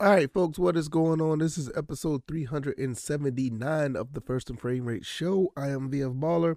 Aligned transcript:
All 0.00 0.08
right, 0.08 0.32
folks, 0.32 0.58
what 0.58 0.78
is 0.78 0.88
going 0.88 1.20
on? 1.20 1.40
This 1.40 1.58
is 1.58 1.70
episode 1.76 2.22
379 2.26 3.96
of 3.96 4.14
the 4.14 4.22
First 4.22 4.48
and 4.48 4.58
Frame 4.58 4.86
Rate 4.86 5.04
Show. 5.04 5.52
I 5.58 5.68
am 5.68 5.90
VF 5.90 6.18
Baller. 6.18 6.56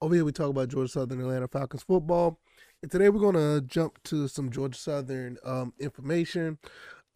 Over 0.00 0.14
here, 0.14 0.24
we 0.24 0.30
talk 0.30 0.50
about 0.50 0.68
Georgia 0.68 0.92
Southern 0.92 1.18
Atlanta 1.18 1.48
Falcons 1.48 1.82
football. 1.82 2.38
And 2.82 2.92
today, 2.92 3.08
we're 3.08 3.18
going 3.18 3.34
to 3.34 3.66
jump 3.66 4.00
to 4.04 4.28
some 4.28 4.48
Georgia 4.48 4.78
Southern 4.78 5.38
um, 5.44 5.72
information. 5.80 6.58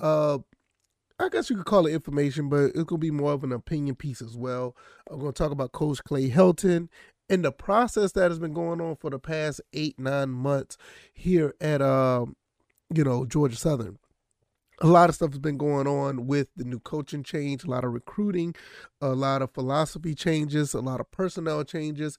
Uh, 0.01 0.39
I 1.21 1.29
guess 1.29 1.49
you 1.49 1.55
could 1.55 1.67
call 1.67 1.87
it 1.87 1.95
information, 1.95 2.49
but 2.49 2.65
it's 2.65 2.83
going 2.83 2.87
to 2.87 2.99
be 2.99 3.13
more 3.13 3.31
of 3.35 3.45
an 3.45 3.53
opinion 3.53 3.95
piece 3.95 4.21
as 4.21 4.37
well. 4.37 4.75
I'm 5.09 5.21
going 5.21 5.33
to 5.33 5.39
talk 5.39 5.53
about 5.53 5.71
Coach 5.71 6.03
Clay 6.03 6.29
Helton 6.29 6.89
and 7.29 7.45
the 7.45 7.53
process 7.53 8.11
that 8.13 8.33
has 8.33 8.41
been 8.41 8.53
going 8.53 8.81
on 8.81 8.97
for 8.97 9.11
the 9.11 9.21
past 9.21 9.61
eight, 9.73 9.97
nine 9.97 10.31
months 10.31 10.77
here 11.13 11.55
at, 11.61 11.81
um, 11.81 12.35
you 12.93 13.05
know, 13.05 13.25
Georgia 13.25 13.55
Southern 13.55 13.99
a 14.81 14.87
lot 14.87 15.09
of 15.09 15.15
stuff 15.15 15.31
has 15.31 15.41
been 15.41 15.57
going 15.59 15.87
on 15.87 16.27
with 16.27 16.49
the 16.57 16.65
new 16.65 16.79
coaching 16.79 17.23
change, 17.23 17.65
a 17.65 17.71
lot 17.71 17.85
of 17.85 17.93
recruiting, 17.93 18.55
a 19.01 19.09
lot 19.09 19.43
of 19.43 19.53
philosophy 19.53 20.15
changes, 20.15 20.75
a 20.75 20.81
lot 20.81 21.01
of 21.01 21.11
personnel 21.11 21.65
changes. 21.65 22.17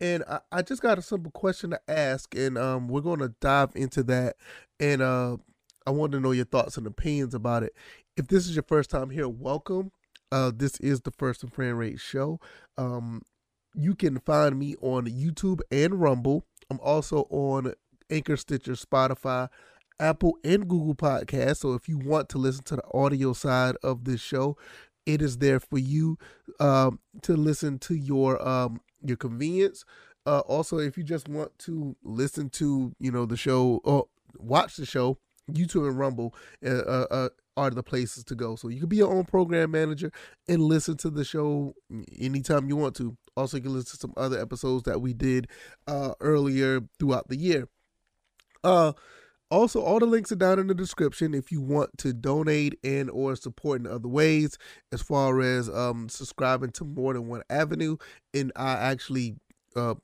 And 0.00 0.24
I, 0.28 0.40
I 0.52 0.62
just 0.62 0.80
got 0.80 0.98
a 0.98 1.02
simple 1.02 1.30
question 1.32 1.70
to 1.70 1.80
ask, 1.88 2.34
and 2.34 2.56
um, 2.56 2.88
we're 2.88 3.00
going 3.00 3.18
to 3.18 3.34
dive 3.40 3.72
into 3.74 4.02
that. 4.04 4.36
And 4.80 5.02
uh, 5.02 5.36
I 5.86 5.90
want 5.90 6.12
to 6.12 6.20
know 6.20 6.32
your 6.32 6.44
thoughts 6.44 6.76
and 6.76 6.86
opinions 6.86 7.34
about 7.34 7.62
it. 7.62 7.74
If 8.16 8.28
this 8.28 8.46
is 8.46 8.54
your 8.54 8.64
first 8.66 8.90
time 8.90 9.10
here, 9.10 9.28
welcome. 9.28 9.90
Uh, 10.30 10.52
this 10.54 10.78
is 10.80 11.00
the 11.00 11.10
First 11.10 11.42
and 11.42 11.52
Frame 11.52 11.76
Rate 11.76 12.00
Show. 12.00 12.38
Um, 12.76 13.22
you 13.74 13.94
can 13.94 14.18
find 14.20 14.58
me 14.58 14.76
on 14.80 15.06
YouTube 15.06 15.60
and 15.70 16.00
Rumble. 16.00 16.44
I'm 16.70 16.80
also 16.80 17.26
on 17.30 17.74
Anchor, 18.10 18.36
Stitcher, 18.36 18.72
Spotify, 18.72 19.48
Apple, 20.00 20.38
and 20.44 20.68
Google 20.68 20.94
Podcasts. 20.94 21.58
So 21.58 21.74
if 21.74 21.88
you 21.88 21.98
want 21.98 22.28
to 22.30 22.38
listen 22.38 22.64
to 22.64 22.76
the 22.76 22.84
audio 22.94 23.32
side 23.32 23.76
of 23.82 24.04
this 24.04 24.20
show, 24.20 24.56
it 25.06 25.22
is 25.22 25.38
there 25.38 25.60
for 25.60 25.78
you 25.78 26.18
um, 26.60 27.00
to 27.22 27.36
listen 27.36 27.78
to 27.80 27.94
your 27.94 28.46
um, 28.46 28.80
your 29.02 29.16
convenience. 29.16 29.84
Uh, 30.26 30.40
also, 30.40 30.78
if 30.78 30.98
you 30.98 31.04
just 31.04 31.28
want 31.28 31.58
to 31.60 31.96
listen 32.02 32.50
to 32.50 32.94
you 32.98 33.10
know 33.10 33.26
the 33.26 33.36
show 33.36 33.80
or 33.84 34.06
watch 34.38 34.76
the 34.76 34.86
show, 34.86 35.18
YouTube 35.50 35.88
and 35.88 35.98
Rumble 35.98 36.34
uh, 36.64 36.68
uh, 36.68 37.06
uh, 37.10 37.28
are 37.56 37.70
the 37.70 37.82
places 37.82 38.24
to 38.24 38.34
go. 38.34 38.56
So 38.56 38.68
you 38.68 38.80
can 38.80 38.88
be 38.88 38.96
your 38.98 39.12
own 39.12 39.24
program 39.24 39.70
manager 39.70 40.12
and 40.48 40.62
listen 40.62 40.96
to 40.98 41.10
the 41.10 41.24
show 41.24 41.74
anytime 42.18 42.68
you 42.68 42.76
want 42.76 42.94
to. 42.96 43.16
Also, 43.36 43.56
you 43.56 43.62
can 43.62 43.72
listen 43.72 43.92
to 43.92 43.96
some 43.96 44.14
other 44.16 44.38
episodes 44.40 44.84
that 44.84 45.00
we 45.00 45.14
did 45.14 45.48
uh, 45.86 46.12
earlier 46.20 46.80
throughout 46.98 47.28
the 47.28 47.36
year. 47.36 47.68
Uh, 48.62 48.92
also, 49.50 49.80
all 49.80 49.98
the 49.98 50.06
links 50.06 50.32
are 50.32 50.36
down 50.36 50.58
in 50.58 50.66
the 50.66 50.74
description 50.74 51.34
if 51.34 51.50
you 51.50 51.60
want 51.60 51.96
to 51.98 52.12
donate 52.12 52.78
and 52.84 53.10
or 53.10 53.34
support 53.36 53.80
in 53.80 53.86
other 53.86 54.08
ways, 54.08 54.58
as 54.92 55.00
far 55.00 55.40
as 55.40 55.68
um, 55.70 56.08
subscribing 56.08 56.70
to 56.72 56.84
more 56.84 57.14
than 57.14 57.28
one 57.28 57.42
avenue. 57.48 57.96
And 58.34 58.52
I 58.56 58.72
actually, 58.72 59.36
uh, 59.74 59.94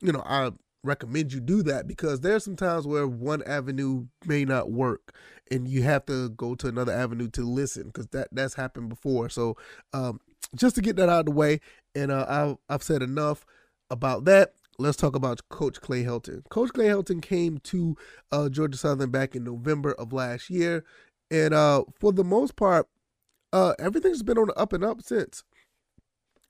you 0.00 0.12
know, 0.12 0.22
I 0.24 0.50
recommend 0.84 1.32
you 1.32 1.40
do 1.40 1.62
that 1.64 1.86
because 1.86 2.20
there's 2.20 2.44
some 2.44 2.56
times 2.56 2.86
where 2.86 3.06
one 3.06 3.42
avenue 3.44 4.06
may 4.26 4.44
not 4.44 4.70
work 4.70 5.14
and 5.50 5.68
you 5.68 5.82
have 5.82 6.06
to 6.06 6.30
go 6.30 6.54
to 6.54 6.68
another 6.68 6.92
avenue 6.92 7.28
to 7.28 7.42
listen 7.42 7.84
because 7.84 8.06
that 8.08 8.28
that's 8.30 8.54
happened 8.54 8.88
before 8.88 9.28
so 9.28 9.56
um, 9.92 10.20
just 10.54 10.76
to 10.76 10.80
get 10.80 10.96
that 10.96 11.08
out 11.08 11.20
of 11.20 11.26
the 11.26 11.32
way 11.32 11.60
and 11.94 12.12
uh, 12.12 12.24
I've, 12.28 12.56
I've 12.68 12.82
said 12.82 13.02
enough 13.02 13.44
about 13.90 14.24
that 14.26 14.54
let's 14.78 14.96
talk 14.96 15.16
about 15.16 15.40
Coach 15.48 15.80
Clay 15.80 16.04
Helton. 16.04 16.48
Coach 16.48 16.72
Clay 16.72 16.86
Helton 16.86 17.20
came 17.20 17.58
to 17.64 17.96
uh, 18.30 18.48
Georgia 18.48 18.78
Southern 18.78 19.10
back 19.10 19.34
in 19.34 19.44
November 19.44 19.92
of 19.92 20.12
last 20.12 20.48
year, 20.48 20.84
and 21.30 21.52
uh, 21.52 21.84
for 21.98 22.12
the 22.12 22.24
most 22.24 22.56
part, 22.56 22.86
uh, 23.52 23.74
everything's 23.78 24.22
been 24.22 24.38
on 24.38 24.48
the 24.48 24.54
up 24.54 24.72
and 24.72 24.84
up 24.84 25.02
since. 25.02 25.42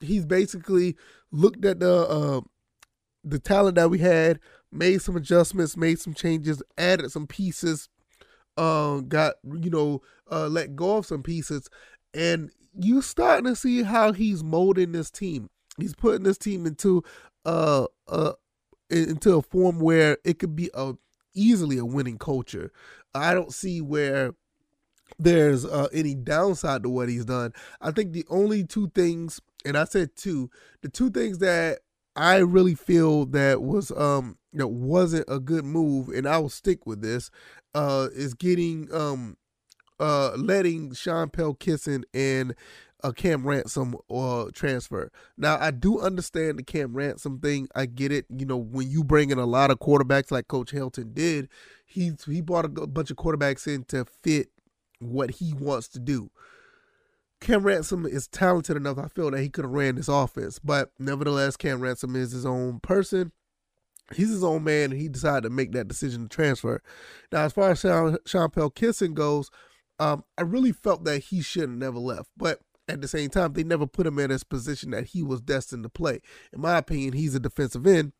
He's 0.00 0.26
basically 0.26 0.96
looked 1.32 1.64
at 1.64 1.80
the 1.80 2.06
uh, 2.06 2.40
the 3.24 3.38
talent 3.38 3.76
that 3.76 3.90
we 3.90 3.98
had, 3.98 4.38
made 4.70 5.02
some 5.02 5.16
adjustments, 5.16 5.76
made 5.76 5.98
some 5.98 6.14
changes, 6.14 6.62
added 6.76 7.10
some 7.10 7.26
pieces, 7.26 7.88
uh, 8.56 8.98
got 9.00 9.34
you 9.44 9.70
know 9.70 10.02
uh, 10.30 10.48
let 10.48 10.76
go 10.76 10.98
of 10.98 11.06
some 11.06 11.22
pieces, 11.22 11.68
and 12.14 12.50
you 12.78 13.02
starting 13.02 13.46
to 13.46 13.56
see 13.56 13.82
how 13.82 14.12
he's 14.12 14.44
molding 14.44 14.92
this 14.92 15.10
team. 15.10 15.48
He's 15.78 15.94
putting 15.94 16.24
this 16.24 16.38
team 16.38 16.66
into 16.66 17.04
uh, 17.44 17.86
uh, 18.08 18.32
into 18.90 19.36
a 19.36 19.42
form 19.42 19.80
where 19.80 20.18
it 20.24 20.38
could 20.38 20.56
be 20.56 20.70
a 20.74 20.94
easily 21.34 21.78
a 21.78 21.84
winning 21.84 22.18
culture. 22.18 22.72
I 23.14 23.34
don't 23.34 23.52
see 23.52 23.80
where 23.80 24.32
there's 25.18 25.64
uh, 25.64 25.88
any 25.92 26.14
downside 26.14 26.82
to 26.82 26.88
what 26.88 27.08
he's 27.08 27.24
done. 27.24 27.52
I 27.80 27.90
think 27.90 28.12
the 28.12 28.26
only 28.28 28.64
two 28.64 28.90
things, 28.94 29.40
and 29.64 29.76
I 29.76 29.84
said 29.84 30.10
two, 30.16 30.50
the 30.82 30.88
two 30.88 31.10
things 31.10 31.38
that 31.38 31.80
I 32.16 32.38
really 32.38 32.74
feel 32.74 33.26
that 33.26 33.62
was 33.62 33.90
um 33.92 34.38
that 34.54 34.68
wasn't 34.68 35.26
a 35.28 35.38
good 35.38 35.64
move, 35.64 36.08
and 36.08 36.26
I 36.26 36.38
will 36.38 36.48
stick 36.48 36.86
with 36.86 37.00
this, 37.00 37.30
uh, 37.74 38.08
is 38.12 38.34
getting 38.34 38.92
um 38.92 39.36
uh 40.00 40.32
letting 40.36 40.92
Sean 40.94 41.28
Pelkisson 41.30 42.04
and 42.14 42.54
a 43.04 43.12
Cam 43.12 43.46
Ransom 43.46 43.96
uh, 44.10 44.46
transfer. 44.52 45.10
Now 45.36 45.58
I 45.60 45.70
do 45.70 46.00
understand 46.00 46.58
the 46.58 46.62
Cam 46.62 46.94
Ransom 46.94 47.40
thing. 47.40 47.68
I 47.74 47.86
get 47.86 48.12
it. 48.12 48.26
You 48.28 48.46
know, 48.46 48.56
when 48.56 48.90
you 48.90 49.04
bring 49.04 49.30
in 49.30 49.38
a 49.38 49.46
lot 49.46 49.70
of 49.70 49.78
quarterbacks 49.78 50.30
like 50.30 50.48
Coach 50.48 50.72
Helton 50.72 51.14
did, 51.14 51.48
he 51.86 52.12
he 52.26 52.40
brought 52.40 52.64
a 52.64 52.68
bunch 52.68 53.10
of 53.10 53.16
quarterbacks 53.16 53.66
in 53.72 53.84
to 53.84 54.04
fit 54.04 54.48
what 54.98 55.32
he 55.32 55.52
wants 55.54 55.88
to 55.88 55.98
do. 55.98 56.30
Cam 57.40 57.62
Ransom 57.62 58.04
is 58.04 58.26
talented 58.26 58.76
enough. 58.76 58.98
I 58.98 59.06
feel 59.06 59.30
that 59.30 59.40
he 59.40 59.48
could 59.48 59.64
have 59.64 59.72
ran 59.72 59.94
this 59.94 60.08
offense, 60.08 60.58
but 60.58 60.90
nevertheless, 60.98 61.56
Cam 61.56 61.80
Ransom 61.80 62.16
is 62.16 62.32
his 62.32 62.44
own 62.44 62.80
person. 62.80 63.30
He's 64.14 64.30
his 64.30 64.42
own 64.42 64.64
man, 64.64 64.90
and 64.90 65.00
he 65.00 65.08
decided 65.08 65.42
to 65.44 65.50
make 65.50 65.72
that 65.72 65.86
decision 65.86 66.22
to 66.22 66.28
transfer. 66.28 66.82
Now, 67.30 67.44
as 67.44 67.52
far 67.52 67.70
as 67.70 67.80
Sean, 67.80 68.16
Sean 68.26 68.48
Pelkisson 68.48 69.14
goes, 69.14 69.50
um, 70.00 70.24
I 70.36 70.42
really 70.42 70.72
felt 70.72 71.04
that 71.04 71.24
he 71.24 71.42
should 71.42 71.62
have 71.62 71.70
never 71.70 71.98
left, 71.98 72.30
but 72.36 72.60
at 72.88 73.00
the 73.00 73.08
same 73.08 73.30
time, 73.30 73.52
they 73.52 73.64
never 73.64 73.86
put 73.86 74.06
him 74.06 74.18
in 74.18 74.30
this 74.30 74.44
position 74.44 74.90
that 74.90 75.08
he 75.08 75.22
was 75.22 75.40
destined 75.40 75.82
to 75.82 75.88
play. 75.88 76.20
In 76.52 76.60
my 76.60 76.78
opinion, 76.78 77.12
he's 77.12 77.34
a 77.34 77.40
defensive 77.40 77.86
end 77.86 78.12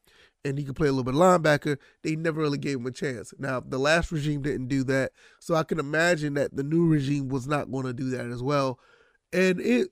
and 0.45 0.59
he 0.59 0.65
can 0.65 0.75
play 0.75 0.89
a 0.89 0.93
little 0.93 1.05
bit 1.05 1.15
of 1.15 1.21
linebacker. 1.21 1.79
They 2.03 2.17
never 2.17 2.41
really 2.41 2.59
gave 2.59 2.79
him 2.79 2.87
a 2.87 2.91
chance. 2.91 3.33
Now, 3.39 3.61
the 3.61 3.79
last 3.79 4.13
regime 4.13 4.43
didn't 4.43 4.69
do 4.69 4.85
that, 4.85 5.13
so 5.41 5.55
I 5.55 5.65
can 5.65 5.79
imagine 5.79 6.35
that 6.35 6.55
the 6.55 6.63
new 6.63 6.87
regime 6.87 7.29
was 7.29 7.47
not 7.47 7.71
going 7.71 7.87
to 7.87 7.93
do 7.93 8.11
that 8.11 8.27
as 8.27 8.43
well. 8.43 8.79
And 9.33 9.61
it 9.61 9.89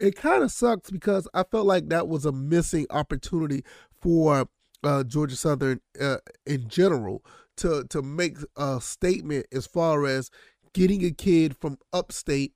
it 0.00 0.16
kind 0.16 0.42
of 0.42 0.50
sucks 0.50 0.90
because 0.90 1.28
I 1.32 1.44
felt 1.44 1.66
like 1.66 1.88
that 1.88 2.08
was 2.08 2.24
a 2.24 2.32
missing 2.32 2.86
opportunity 2.90 3.64
for 4.00 4.48
uh, 4.82 5.04
Georgia 5.04 5.36
Southern 5.36 5.80
uh, 6.00 6.16
in 6.46 6.68
general 6.68 7.24
to 7.58 7.84
to 7.90 8.02
make 8.02 8.38
a 8.56 8.80
statement 8.80 9.46
as 9.52 9.66
far 9.66 10.06
as 10.06 10.30
getting 10.72 11.04
a 11.04 11.10
kid 11.10 11.56
from 11.56 11.78
upstate 11.92 12.52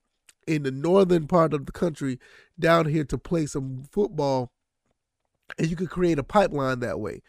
in 0.47 0.63
the 0.63 0.71
northern 0.71 1.27
part 1.27 1.55
of 1.55 1.67
the 1.67 1.73
country 1.73 2.19
down 2.59 2.87
here 2.87 3.05
to 3.05 3.19
play 3.19 3.47
some 3.47 3.85
football, 3.91 4.51
and 5.59 5.69
you 5.69 5.77
could 5.77 5.91
create 5.91 6.19
a 6.19 6.25
pipeline 6.25 6.81
that 6.81 7.01
way. 7.01 7.23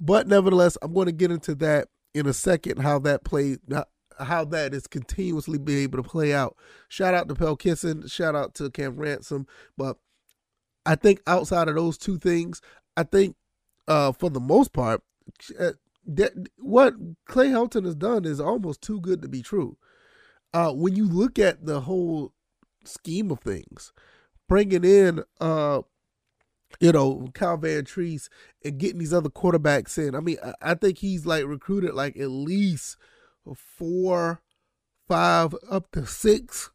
But 0.00 0.26
nevertheless, 0.26 0.76
I'm 0.82 0.92
going 0.92 1.06
to 1.06 1.12
get 1.12 1.30
into 1.30 1.54
that 1.56 1.88
in 2.14 2.26
a 2.26 2.32
second. 2.32 2.78
How 2.78 2.98
that 3.00 3.24
played, 3.24 3.60
how 4.18 4.44
that 4.46 4.74
is 4.74 4.86
continuously 4.86 5.58
being 5.58 5.84
able 5.84 6.02
to 6.02 6.08
play 6.08 6.34
out. 6.34 6.56
Shout 6.88 7.14
out 7.14 7.28
to 7.28 7.34
Pelkisson, 7.34 8.10
shout 8.10 8.34
out 8.34 8.54
to 8.54 8.70
Cam 8.70 8.96
Ransom, 8.96 9.46
but 9.76 9.96
I 10.84 10.96
think 10.96 11.20
outside 11.26 11.68
of 11.68 11.76
those 11.76 11.96
two 11.96 12.18
things, 12.18 12.60
I 12.96 13.04
think 13.04 13.36
uh, 13.88 14.12
for 14.12 14.30
the 14.30 14.40
most 14.40 14.72
part, 14.72 15.02
uh, 15.58 15.72
that 16.04 16.32
what 16.58 16.94
Clay 17.26 17.48
Helton 17.48 17.84
has 17.84 17.94
done 17.94 18.24
is 18.24 18.40
almost 18.40 18.82
too 18.82 19.00
good 19.00 19.22
to 19.22 19.28
be 19.28 19.42
true. 19.42 19.76
Uh, 20.52 20.72
when 20.72 20.96
you 20.96 21.08
look 21.08 21.38
at 21.38 21.64
the 21.64 21.80
whole 21.80 22.32
scheme 22.84 23.30
of 23.30 23.40
things. 23.40 23.92
Bringing 24.48 24.84
in, 24.84 25.24
uh, 25.40 25.82
you 26.80 26.92
know, 26.92 27.28
Kyle 27.34 27.58
Vantrease 27.58 28.28
and 28.64 28.78
getting 28.78 28.98
these 28.98 29.12
other 29.12 29.28
quarterbacks 29.28 29.98
in. 29.98 30.14
I 30.14 30.20
mean, 30.20 30.36
I, 30.44 30.52
I 30.62 30.74
think 30.74 30.98
he's 30.98 31.26
like 31.26 31.44
recruited 31.44 31.94
like 31.94 32.16
at 32.16 32.30
least 32.30 32.96
four, 33.54 34.40
five, 35.08 35.54
up 35.70 35.90
to 35.92 36.06
six, 36.06 36.70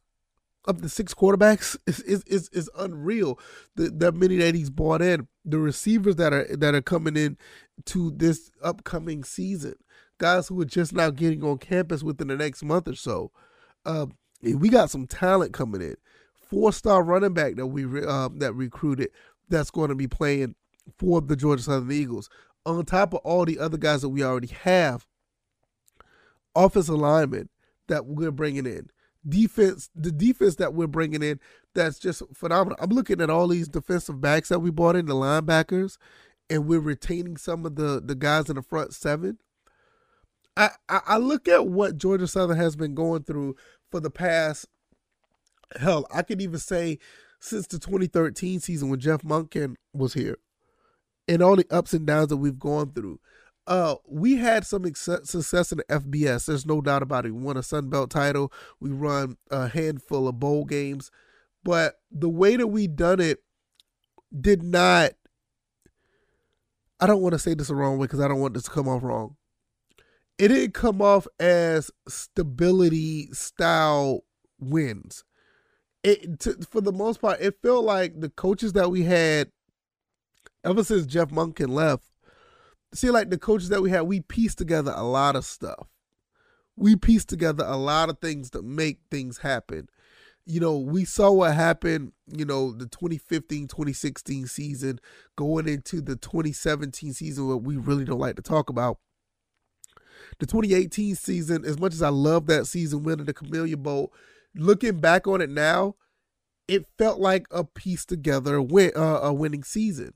up 0.66 0.80
to 0.82 0.88
six 0.88 1.14
quarterbacks. 1.14 1.76
Is 1.86 2.00
is 2.00 2.22
is, 2.24 2.48
is 2.52 2.70
unreal. 2.76 3.38
The 3.76 3.90
the 3.90 4.12
many 4.12 4.36
that 4.36 4.54
he's 4.54 4.70
bought 4.70 5.02
in, 5.02 5.28
the 5.44 5.58
receivers 5.58 6.16
that 6.16 6.32
are 6.32 6.46
that 6.56 6.74
are 6.74 6.82
coming 6.82 7.16
in 7.16 7.36
to 7.86 8.10
this 8.10 8.50
upcoming 8.62 9.24
season, 9.24 9.74
guys 10.18 10.48
who 10.48 10.60
are 10.60 10.66
just 10.66 10.92
now 10.92 11.10
getting 11.10 11.44
on 11.44 11.58
campus 11.58 12.02
within 12.02 12.28
the 12.28 12.36
next 12.36 12.62
month 12.62 12.88
or 12.88 12.94
so. 12.94 13.30
Um, 13.84 14.12
we 14.42 14.68
got 14.68 14.90
some 14.90 15.06
talent 15.06 15.52
coming 15.52 15.82
in. 15.82 15.96
Four 16.34 16.72
star 16.72 17.02
running 17.02 17.34
back 17.34 17.56
that 17.56 17.66
we 17.66 17.84
um, 18.06 18.38
that 18.38 18.54
recruited 18.54 19.10
that's 19.48 19.70
going 19.70 19.88
to 19.88 19.94
be 19.94 20.06
playing 20.06 20.54
for 20.98 21.20
the 21.20 21.36
Georgia 21.36 21.62
Southern 21.62 21.92
Eagles. 21.92 22.30
On 22.64 22.84
top 22.84 23.14
of 23.14 23.20
all 23.20 23.44
the 23.44 23.58
other 23.58 23.78
guys 23.78 24.02
that 24.02 24.08
we 24.10 24.22
already 24.22 24.48
have, 24.48 25.06
offensive 26.54 26.94
linemen 26.94 27.48
that 27.88 28.06
we're 28.06 28.30
bringing 28.30 28.66
in, 28.66 28.90
defense, 29.26 29.90
the 29.94 30.12
defense 30.12 30.56
that 30.56 30.74
we're 30.74 30.86
bringing 30.86 31.22
in, 31.22 31.40
that's 31.74 31.98
just 31.98 32.22
phenomenal. 32.34 32.78
I'm 32.80 32.90
looking 32.90 33.20
at 33.20 33.30
all 33.30 33.48
these 33.48 33.68
defensive 33.68 34.20
backs 34.20 34.48
that 34.48 34.58
we 34.58 34.70
brought 34.70 34.96
in, 34.96 35.06
the 35.06 35.14
linebackers, 35.14 35.96
and 36.50 36.66
we're 36.66 36.80
retaining 36.80 37.36
some 37.36 37.64
of 37.64 37.76
the 37.76 38.02
the 38.04 38.14
guys 38.14 38.48
in 38.48 38.56
the 38.56 38.62
front 38.62 38.94
seven. 38.94 39.38
I, 40.56 40.70
I, 40.88 41.00
I 41.06 41.16
look 41.18 41.46
at 41.46 41.68
what 41.68 41.98
Georgia 41.98 42.26
Southern 42.26 42.56
has 42.56 42.74
been 42.74 42.94
going 42.94 43.22
through 43.22 43.54
for 43.90 44.00
the 44.00 44.10
past 44.10 44.66
hell, 45.76 46.06
I 46.12 46.22
could 46.22 46.40
even 46.40 46.58
say 46.58 46.98
since 47.40 47.66
the 47.66 47.78
2013 47.78 48.60
season 48.60 48.88
when 48.88 49.00
Jeff 49.00 49.22
Monken 49.22 49.76
was 49.92 50.14
here, 50.14 50.38
and 51.26 51.42
all 51.42 51.56
the 51.56 51.66
ups 51.70 51.92
and 51.92 52.06
downs 52.06 52.28
that 52.28 52.36
we've 52.38 52.58
gone 52.58 52.92
through. 52.92 53.20
Uh, 53.66 53.96
we 54.08 54.36
had 54.36 54.64
some 54.64 54.82
success 54.94 55.72
in 55.72 55.78
the 55.78 55.84
FBS. 55.84 56.46
There's 56.46 56.64
no 56.64 56.80
doubt 56.80 57.02
about 57.02 57.26
it. 57.26 57.32
We 57.32 57.42
won 57.42 57.58
a 57.58 57.62
Sun 57.62 57.90
Belt 57.90 58.08
title. 58.10 58.50
We 58.80 58.88
run 58.88 59.36
a 59.50 59.68
handful 59.68 60.26
of 60.26 60.40
bowl 60.40 60.64
games, 60.64 61.10
but 61.62 61.96
the 62.10 62.30
way 62.30 62.56
that 62.56 62.68
we 62.68 62.86
done 62.86 63.20
it 63.20 63.42
did 64.38 64.62
not. 64.62 65.10
I 67.00 67.06
don't 67.06 67.20
want 67.20 67.34
to 67.34 67.38
say 67.38 67.54
this 67.54 67.68
the 67.68 67.74
wrong 67.74 67.98
way 67.98 68.06
because 68.06 68.20
I 68.20 68.28
don't 68.28 68.40
want 68.40 68.54
this 68.54 68.64
to 68.64 68.70
come 68.70 68.88
off 68.88 69.02
wrong. 69.02 69.36
It 70.38 70.48
didn't 70.48 70.74
come 70.74 71.02
off 71.02 71.26
as 71.40 71.90
stability 72.08 73.28
style 73.32 74.24
wins. 74.60 75.24
It 76.04 76.40
to, 76.40 76.54
for 76.70 76.80
the 76.80 76.92
most 76.92 77.20
part, 77.20 77.40
it 77.40 77.60
felt 77.60 77.84
like 77.84 78.20
the 78.20 78.30
coaches 78.30 78.72
that 78.74 78.90
we 78.90 79.02
had 79.02 79.50
ever 80.64 80.84
since 80.84 81.06
Jeff 81.06 81.30
Monken 81.30 81.70
left 81.70 82.04
see 82.94 83.10
like 83.10 83.30
the 83.30 83.38
coaches 83.38 83.68
that 83.68 83.82
we 83.82 83.90
had, 83.90 84.02
we 84.02 84.20
pieced 84.20 84.58
together 84.58 84.92
a 84.94 85.04
lot 85.04 85.36
of 85.36 85.44
stuff. 85.44 85.88
We 86.76 86.96
pieced 86.96 87.28
together 87.28 87.64
a 87.66 87.76
lot 87.76 88.08
of 88.08 88.18
things 88.20 88.50
to 88.50 88.62
make 88.62 89.00
things 89.10 89.38
happen. 89.38 89.88
You 90.46 90.60
know, 90.60 90.78
we 90.78 91.04
saw 91.04 91.30
what 91.30 91.54
happened, 91.54 92.12
you 92.26 92.44
know, 92.44 92.72
the 92.72 92.86
2015 92.86 93.68
2016 93.68 94.46
season 94.46 95.00
going 95.36 95.68
into 95.68 96.00
the 96.00 96.16
2017 96.16 97.12
season, 97.12 97.48
what 97.48 97.62
we 97.62 97.76
really 97.76 98.04
don't 98.04 98.20
like 98.20 98.36
to 98.36 98.42
talk 98.42 98.70
about. 98.70 98.98
The 100.38 100.46
2018 100.46 101.14
season, 101.14 101.64
as 101.64 101.78
much 101.78 101.92
as 101.92 102.02
I 102.02 102.10
love 102.10 102.46
that 102.46 102.66
season 102.66 103.02
winning 103.02 103.26
the 103.26 103.34
Camellia 103.34 103.76
Bowl, 103.76 104.12
looking 104.54 104.98
back 104.98 105.26
on 105.26 105.40
it 105.40 105.50
now, 105.50 105.96
it 106.66 106.86
felt 106.98 107.18
like 107.18 107.46
a 107.50 107.64
piece 107.64 108.04
together 108.04 108.60
win, 108.60 108.92
uh, 108.94 109.20
a 109.22 109.32
winning 109.32 109.64
season 109.64 110.12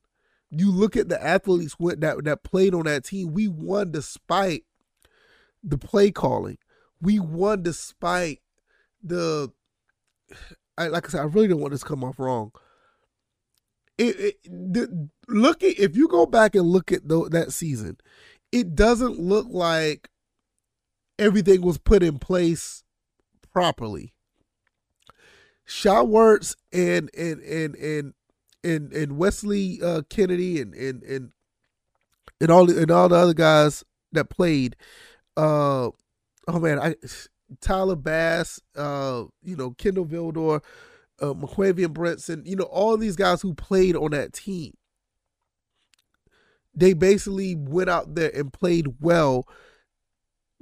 you 0.52 0.70
look 0.70 0.96
at 0.96 1.08
the 1.08 1.22
athletes 1.24 1.74
that 1.78 2.24
that 2.24 2.42
played 2.44 2.74
on 2.74 2.84
that 2.84 3.04
team. 3.04 3.32
We 3.32 3.48
won 3.48 3.90
despite 3.90 4.64
the 5.64 5.78
play 5.78 6.10
calling. 6.10 6.58
We 7.00 7.18
won 7.18 7.62
despite 7.62 8.40
the. 9.02 9.50
I, 10.76 10.88
like 10.88 11.06
I 11.06 11.10
said, 11.10 11.20
I 11.20 11.24
really 11.24 11.48
don't 11.48 11.60
want 11.60 11.72
this 11.72 11.80
to 11.80 11.86
come 11.86 12.04
off 12.04 12.18
wrong. 12.18 12.52
It, 13.98 14.20
it 14.20 14.36
the, 14.44 15.08
look 15.28 15.62
at 15.62 15.78
if 15.78 15.96
you 15.96 16.06
go 16.08 16.26
back 16.26 16.54
and 16.54 16.66
look 16.66 16.92
at 16.92 17.08
the, 17.08 17.28
that 17.30 17.52
season, 17.52 17.96
it 18.52 18.76
doesn't 18.76 19.18
look 19.18 19.46
like 19.48 20.10
everything 21.18 21.62
was 21.62 21.78
put 21.78 22.02
in 22.02 22.18
place 22.18 22.84
properly. 23.52 24.12
Shai 25.64 26.02
Werts 26.02 26.54
and 26.72 27.10
and 27.16 27.40
and 27.40 27.74
and 27.76 28.14
and 28.62 28.92
and 28.92 29.16
Wesley 29.16 29.80
uh, 29.82 30.02
Kennedy 30.10 30.60
and 30.60 30.74
and 30.74 31.02
and 31.02 31.32
and 32.40 32.50
all 32.50 32.70
and 32.70 32.90
all 32.90 33.08
the 33.08 33.16
other 33.16 33.34
guys 33.34 33.84
that 34.12 34.28
played. 34.28 34.76
Uh, 35.36 35.90
oh 36.48 36.60
man, 36.60 36.78
I 36.78 36.94
Tyler 37.60 37.96
Bass, 37.96 38.60
uh, 38.76 39.24
you 39.42 39.56
know 39.56 39.70
Kindle 39.72 40.04
Vildor, 40.04 40.62
uh, 41.20 41.32
Monquavion 41.32 41.94
Brinson, 41.94 42.46
you 42.46 42.56
know 42.56 42.64
all 42.64 42.96
these 42.96 43.16
guys 43.16 43.40
who 43.40 43.54
played 43.54 43.96
on 43.96 44.10
that 44.10 44.32
team. 44.32 44.74
They 46.74 46.92
basically 46.92 47.54
went 47.54 47.90
out 47.90 48.14
there 48.14 48.30
and 48.34 48.52
played 48.52 49.00
well 49.00 49.46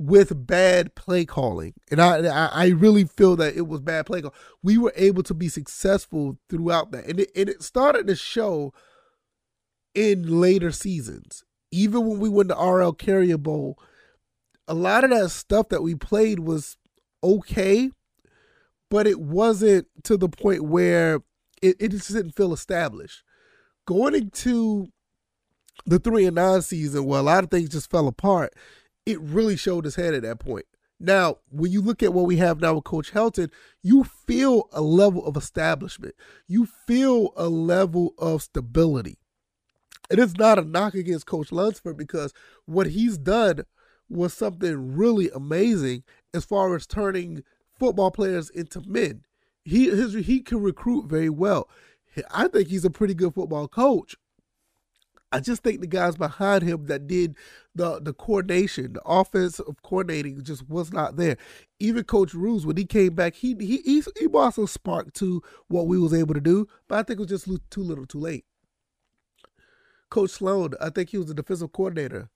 with 0.01 0.47
bad 0.47 0.95
play 0.95 1.27
calling. 1.27 1.75
And 1.91 2.01
I 2.01 2.47
I 2.47 2.69
really 2.69 3.05
feel 3.05 3.37
that 3.37 3.55
it 3.55 3.69
was 3.69 3.81
bad 3.81 4.07
play 4.07 4.23
call. 4.23 4.35
We 4.63 4.79
were 4.79 4.95
able 4.97 5.23
to 5.25 5.35
be 5.35 5.49
successful 5.49 6.39
throughout 6.49 6.91
that. 6.93 7.07
And 7.07 7.21
it, 7.21 7.31
and 7.37 7.49
it 7.49 7.63
started 7.63 8.07
to 8.07 8.17
show 8.17 8.73
in 9.95 10.41
later 10.41 10.71
seasons. 10.71 11.45
Even 11.71 12.07
when 12.07 12.19
we 12.19 12.29
won 12.29 12.49
the 12.49 12.57
RL 12.57 12.93
Carrier 12.93 13.39
Bowl, 13.39 13.79
a 14.67 14.75
lot 14.75 15.05
of 15.05 15.11
that 15.11 15.31
stuff 15.31 15.69
that 15.69 15.83
we 15.83 15.95
played 15.95 16.41
was 16.41 16.77
okay, 17.23 17.91
but 18.89 19.07
it 19.07 19.21
wasn't 19.21 19.87
to 20.05 20.17
the 20.17 20.29
point 20.29 20.65
where 20.65 21.21
it, 21.61 21.77
it 21.79 21.89
just 21.91 22.13
didn't 22.13 22.37
feel 22.37 22.53
established. 22.53 23.23
Going 23.87 24.15
into 24.15 24.89
the 25.87 25.99
three 25.99 26.27
and 26.27 26.37
nine 26.37 26.63
season 26.63 27.05
where 27.05 27.21
a 27.21 27.23
lot 27.23 27.45
of 27.45 27.51
things 27.51 27.69
just 27.69 27.91
fell 27.91 28.09
apart, 28.09 28.55
it 29.07 29.21
really 29.21 29.57
showed 29.57 29.85
his 29.85 29.97
head 29.97 30.15
at 30.15 30.23
that 30.23 30.39
point. 30.39 30.67
Now, 30.99 31.39
when 31.49 31.73
you 31.73 31.81
look 31.81 32.03
at 32.03 32.13
what 32.13 32.27
we 32.27 32.37
have 32.37 32.61
now 32.61 32.75
with 32.75 32.85
Coach 32.85 33.13
Helton, 33.13 33.51
you 33.83 34.05
feel 34.05 34.69
a 34.73 34.83
level 34.83 35.25
of 35.25 35.37
establishment. 35.37 36.15
You 36.47 36.67
feel 36.87 37.33
a 37.37 37.49
level 37.49 38.15
of 38.19 38.43
stability. 38.43 39.17
It 40.11 40.19
is 40.19 40.37
not 40.37 40.59
a 40.59 40.63
knock 40.63 40.95
against 40.95 41.27
Coach 41.27 41.53
Lunsford 41.53 41.97
because 41.97 42.35
what 42.67 42.89
he's 42.89 43.17
done 43.17 43.63
was 44.11 44.35
something 44.35 44.95
really 44.95 45.31
amazing 45.31 46.03
as 46.35 46.45
far 46.45 46.75
as 46.77 46.87
turning 46.87 47.45
football 47.79 48.11
players 48.11 48.51
into 48.51 48.83
men. 48.87 49.23
He 49.65 49.89
his, 49.89 50.15
he 50.15 50.41
can 50.41 50.61
recruit 50.61 51.07
very 51.09 51.31
well. 51.31 51.69
I 52.33 52.49
think 52.49 52.69
he's 52.69 52.85
a 52.85 52.91
pretty 52.91 53.15
good 53.15 53.35
football 53.35 53.69
coach. 53.69 54.17
I 55.33 55.39
just 55.39 55.63
think 55.63 55.81
the 55.81 55.87
guys 55.87 56.17
behind 56.17 56.65
him 56.65 56.87
that 56.87 57.07
did 57.07 57.37
the 57.75 58.01
the 58.01 58.13
coordination, 58.13 58.95
the 58.95 59.03
offense 59.05 59.61
of 59.61 59.81
coordinating 59.83 60.43
just 60.43 60.69
was 60.69 60.93
not 60.93 61.17
there. 61.17 61.37
Even 61.79 62.05
Coach 62.05 62.35
Ruse, 62.35 62.67
when 62.67 62.77
he 62.77 62.85
came 62.85 63.15
back, 63.15 63.35
he 63.35 63.55
he 63.61 63.79
he, 63.85 64.03
he 64.19 64.27
brought 64.27 64.55
some 64.55 64.67
spark 64.67 65.13
to 65.15 65.43
what 65.69 65.87
we 65.87 65.99
was 65.99 66.13
able 66.13 66.35
to 66.35 66.41
do, 66.41 66.67
but 66.89 66.99
I 66.99 67.03
think 67.03 67.21
it 67.21 67.31
was 67.31 67.45
just 67.45 67.71
too 67.71 67.83
little, 67.83 68.07
too 68.07 68.19
late. 68.19 68.45
Coach 70.11 70.31
Sloan, 70.31 70.73
I 70.81 70.91
think 70.91 71.11
he 71.11 71.19
was 71.19 71.27
the 71.27 71.35
defensive 71.35 71.73
coordinator. 71.73 72.29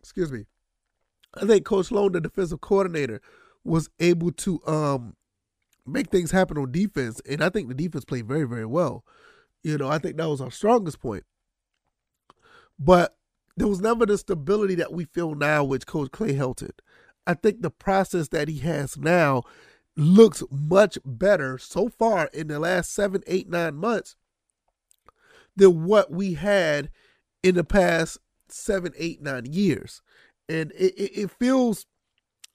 Excuse 0.00 0.30
me. 0.30 0.44
I 1.34 1.46
think 1.46 1.64
Coach 1.64 1.86
Sloan, 1.86 2.12
the 2.12 2.20
defensive 2.20 2.60
coordinator, 2.60 3.22
was 3.64 3.88
able 3.98 4.32
to 4.32 4.60
um 4.66 5.16
make 5.86 6.10
things 6.10 6.30
happen 6.30 6.58
on 6.58 6.72
defense, 6.72 7.22
and 7.28 7.42
I 7.42 7.48
think 7.48 7.68
the 7.68 7.74
defense 7.74 8.04
played 8.04 8.28
very, 8.28 8.46
very 8.46 8.66
well. 8.66 9.04
You 9.62 9.78
know, 9.78 9.88
I 9.88 9.98
think 9.98 10.18
that 10.18 10.28
was 10.28 10.42
our 10.42 10.50
strongest 10.50 11.00
point. 11.00 11.24
But 12.80 13.14
there 13.56 13.68
was 13.68 13.80
never 13.80 14.06
the 14.06 14.16
stability 14.16 14.74
that 14.76 14.92
we 14.92 15.04
feel 15.04 15.34
now 15.34 15.62
with 15.62 15.86
Coach 15.86 16.10
Clay 16.12 16.32
Helton. 16.32 16.70
I 17.26 17.34
think 17.34 17.60
the 17.60 17.70
process 17.70 18.28
that 18.28 18.48
he 18.48 18.58
has 18.60 18.96
now 18.96 19.42
looks 19.96 20.42
much 20.50 20.98
better 21.04 21.58
so 21.58 21.90
far 21.90 22.30
in 22.32 22.48
the 22.48 22.58
last 22.58 22.92
seven, 22.92 23.22
eight, 23.26 23.50
nine 23.50 23.74
months 23.74 24.16
than 25.56 25.84
what 25.84 26.10
we 26.10 26.34
had 26.34 26.90
in 27.42 27.54
the 27.54 27.64
past 27.64 28.18
seven, 28.48 28.92
eight, 28.96 29.20
nine 29.20 29.44
years. 29.44 30.00
And 30.48 30.72
it, 30.72 30.94
it, 30.96 31.20
it 31.22 31.30
feels 31.30 31.84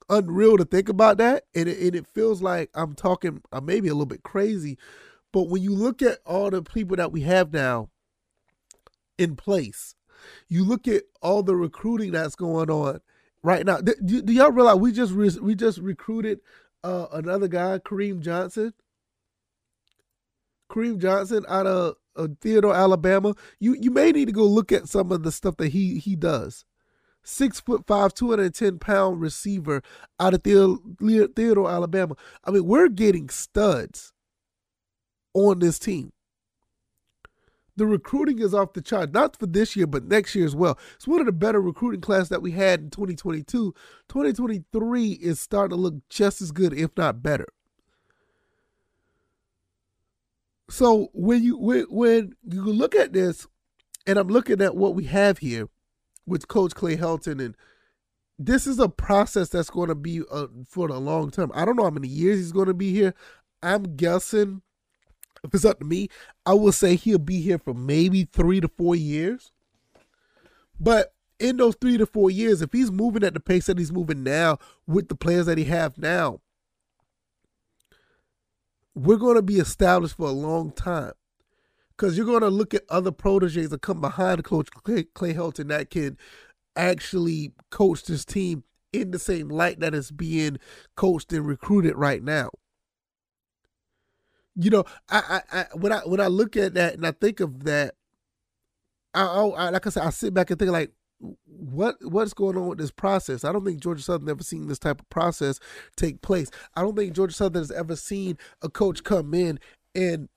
unreal 0.08 0.56
to 0.56 0.64
think 0.64 0.88
about 0.88 1.18
that. 1.18 1.44
And 1.54 1.68
it, 1.68 1.78
and 1.78 1.94
it 1.94 2.06
feels 2.08 2.42
like 2.42 2.70
I'm 2.74 2.94
talking 2.94 3.42
uh, 3.52 3.60
maybe 3.60 3.88
a 3.88 3.92
little 3.92 4.06
bit 4.06 4.24
crazy. 4.24 4.76
But 5.32 5.48
when 5.48 5.62
you 5.62 5.72
look 5.72 6.02
at 6.02 6.18
all 6.26 6.50
the 6.50 6.62
people 6.62 6.96
that 6.96 7.12
we 7.12 7.20
have 7.22 7.52
now 7.52 7.90
in 9.18 9.36
place, 9.36 9.94
you 10.48 10.64
look 10.64 10.88
at 10.88 11.04
all 11.22 11.42
the 11.42 11.56
recruiting 11.56 12.12
that's 12.12 12.34
going 12.36 12.70
on 12.70 13.00
right 13.42 13.64
now. 13.64 13.78
Do, 13.78 14.22
do 14.22 14.32
y'all 14.32 14.52
realize 14.52 14.76
we 14.76 14.92
just 14.92 15.12
re- 15.12 15.38
we 15.40 15.54
just 15.54 15.78
recruited 15.78 16.40
uh, 16.84 17.06
another 17.12 17.48
guy, 17.48 17.78
Kareem 17.78 18.20
Johnson? 18.20 18.74
Kareem 20.70 20.98
Johnson 20.98 21.44
out 21.48 21.66
of 21.66 21.96
Theodore, 22.40 22.74
Alabama. 22.74 23.34
You 23.60 23.76
you 23.80 23.90
may 23.90 24.12
need 24.12 24.26
to 24.26 24.32
go 24.32 24.44
look 24.44 24.72
at 24.72 24.88
some 24.88 25.12
of 25.12 25.22
the 25.22 25.32
stuff 25.32 25.56
that 25.58 25.68
he 25.68 25.98
he 25.98 26.16
does. 26.16 26.64
Six 27.22 27.60
foot 27.60 27.86
five, 27.86 28.14
two 28.14 28.30
hundred 28.30 28.46
and 28.46 28.54
ten 28.54 28.78
pound 28.78 29.20
receiver 29.20 29.82
out 30.20 30.34
of 30.34 30.42
Theodore, 30.42 31.70
Alabama. 31.70 32.16
I 32.44 32.50
mean, 32.50 32.64
we're 32.64 32.88
getting 32.88 33.28
studs 33.28 34.12
on 35.34 35.58
this 35.58 35.78
team 35.78 36.12
the 37.76 37.86
recruiting 37.86 38.38
is 38.38 38.54
off 38.54 38.72
the 38.72 38.80
chart, 38.80 39.12
not 39.12 39.36
for 39.38 39.46
this 39.46 39.76
year, 39.76 39.86
but 39.86 40.04
next 40.04 40.34
year 40.34 40.46
as 40.46 40.56
well. 40.56 40.78
It's 40.94 41.06
one 41.06 41.20
of 41.20 41.26
the 41.26 41.32
better 41.32 41.60
recruiting 41.60 42.00
class 42.00 42.28
that 42.28 42.42
we 42.42 42.52
had 42.52 42.80
in 42.80 42.90
2022. 42.90 43.74
2023 44.08 45.10
is 45.12 45.38
starting 45.38 45.76
to 45.76 45.80
look 45.80 45.94
just 46.08 46.40
as 46.40 46.52
good, 46.52 46.72
if 46.72 46.90
not 46.96 47.22
better. 47.22 47.48
So 50.68 51.10
when 51.12 51.42
you 51.44 51.56
when, 51.58 51.86
when 51.90 52.34
you 52.48 52.62
look 52.64 52.94
at 52.94 53.12
this, 53.12 53.46
and 54.06 54.18
I'm 54.18 54.28
looking 54.28 54.60
at 54.60 54.76
what 54.76 54.94
we 54.94 55.04
have 55.04 55.38
here 55.38 55.68
with 56.26 56.48
Coach 56.48 56.74
Clay 56.74 56.96
Helton, 56.96 57.44
and 57.44 57.56
this 58.38 58.66
is 58.66 58.78
a 58.78 58.88
process 58.88 59.48
that's 59.48 59.70
going 59.70 59.88
to 59.88 59.94
be 59.94 60.22
uh, 60.30 60.46
for 60.68 60.88
the 60.88 60.98
long 60.98 61.30
term. 61.30 61.52
I 61.54 61.64
don't 61.64 61.76
know 61.76 61.84
how 61.84 61.90
many 61.90 62.08
years 62.08 62.38
he's 62.38 62.52
going 62.52 62.66
to 62.66 62.74
be 62.74 62.92
here. 62.92 63.14
I'm 63.62 63.96
guessing, 63.96 64.62
if 65.46 65.54
it's 65.54 65.64
up 65.64 65.78
to 65.80 65.84
me, 65.84 66.08
I 66.44 66.54
will 66.54 66.72
say 66.72 66.96
he'll 66.96 67.18
be 67.18 67.40
here 67.40 67.58
for 67.58 67.74
maybe 67.74 68.24
three 68.24 68.60
to 68.60 68.68
four 68.68 68.94
years. 68.94 69.52
But 70.78 71.14
in 71.38 71.56
those 71.56 71.76
three 71.80 71.98
to 71.98 72.06
four 72.06 72.30
years, 72.30 72.62
if 72.62 72.72
he's 72.72 72.90
moving 72.90 73.22
at 73.24 73.34
the 73.34 73.40
pace 73.40 73.66
that 73.66 73.78
he's 73.78 73.92
moving 73.92 74.22
now 74.22 74.58
with 74.86 75.08
the 75.08 75.14
players 75.14 75.46
that 75.46 75.58
he 75.58 75.64
have 75.64 75.98
now, 75.98 76.40
we're 78.94 79.16
going 79.16 79.36
to 79.36 79.42
be 79.42 79.58
established 79.58 80.16
for 80.16 80.28
a 80.28 80.32
long 80.32 80.72
time. 80.72 81.12
Because 81.90 82.16
you're 82.16 82.26
going 82.26 82.42
to 82.42 82.50
look 82.50 82.74
at 82.74 82.84
other 82.90 83.12
proteges 83.12 83.70
that 83.70 83.80
come 83.80 84.00
behind 84.00 84.44
Coach 84.44 84.68
Clay, 84.70 85.04
Clay 85.04 85.32
Helton 85.32 85.68
that 85.68 85.90
can 85.90 86.18
actually 86.74 87.52
coach 87.70 88.04
this 88.04 88.24
team 88.24 88.64
in 88.92 89.10
the 89.10 89.18
same 89.18 89.48
light 89.48 89.80
that 89.80 89.94
is 89.94 90.10
being 90.10 90.58
coached 90.94 91.32
and 91.32 91.46
recruited 91.46 91.96
right 91.96 92.22
now. 92.22 92.50
You 94.56 94.70
know, 94.70 94.84
I, 95.10 95.40
I, 95.52 95.60
I 95.60 95.66
when 95.74 95.92
I 95.92 96.00
when 96.00 96.20
I 96.20 96.28
look 96.28 96.56
at 96.56 96.74
that 96.74 96.94
and 96.94 97.06
I 97.06 97.12
think 97.12 97.40
of 97.40 97.64
that, 97.64 97.94
I, 99.14 99.24
I 99.24 99.68
like 99.70 99.86
I 99.86 99.90
said, 99.90 100.04
I 100.04 100.10
sit 100.10 100.34
back 100.34 100.50
and 100.50 100.58
think 100.58 100.70
like, 100.70 100.92
what 101.46 101.96
what's 102.02 102.34
going 102.34 102.56
on 102.56 102.66
with 102.68 102.78
this 102.78 102.90
process? 102.90 103.44
I 103.44 103.52
don't 103.52 103.64
think 103.64 103.80
Georgia 103.80 104.02
Southern 104.02 104.28
ever 104.28 104.42
seen 104.42 104.66
this 104.66 104.78
type 104.78 105.00
of 105.00 105.08
process 105.10 105.60
take 105.96 106.22
place. 106.22 106.50
I 106.74 106.82
don't 106.82 106.96
think 106.96 107.14
Georgia 107.14 107.34
Southern 107.34 107.62
has 107.62 107.70
ever 107.70 107.96
seen 107.96 108.38
a 108.62 108.68
coach 108.68 109.04
come 109.04 109.34
in 109.34 109.58
and 109.94 110.28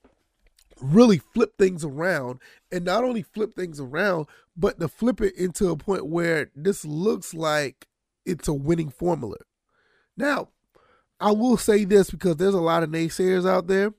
really 0.81 1.17
flip 1.17 1.57
things 1.57 1.83
around 1.83 2.39
and 2.71 2.85
not 2.85 3.03
only 3.03 3.21
flip 3.21 3.53
things 3.53 3.79
around 3.79 4.27
but 4.55 4.79
to 4.79 4.87
flip 4.87 5.21
it 5.21 5.35
into 5.35 5.69
a 5.69 5.77
point 5.77 6.05
where 6.05 6.49
this 6.55 6.85
looks 6.85 7.33
like 7.33 7.87
it's 8.25 8.47
a 8.47 8.53
winning 8.53 8.89
formula 8.89 9.35
now 10.15 10.47
i 11.19 11.31
will 11.31 11.57
say 11.57 11.83
this 11.83 12.09
because 12.09 12.37
there's 12.37 12.53
a 12.53 12.61
lot 12.61 12.83
of 12.83 12.89
naysayers 12.89 13.49
out 13.49 13.67
there 13.67 13.93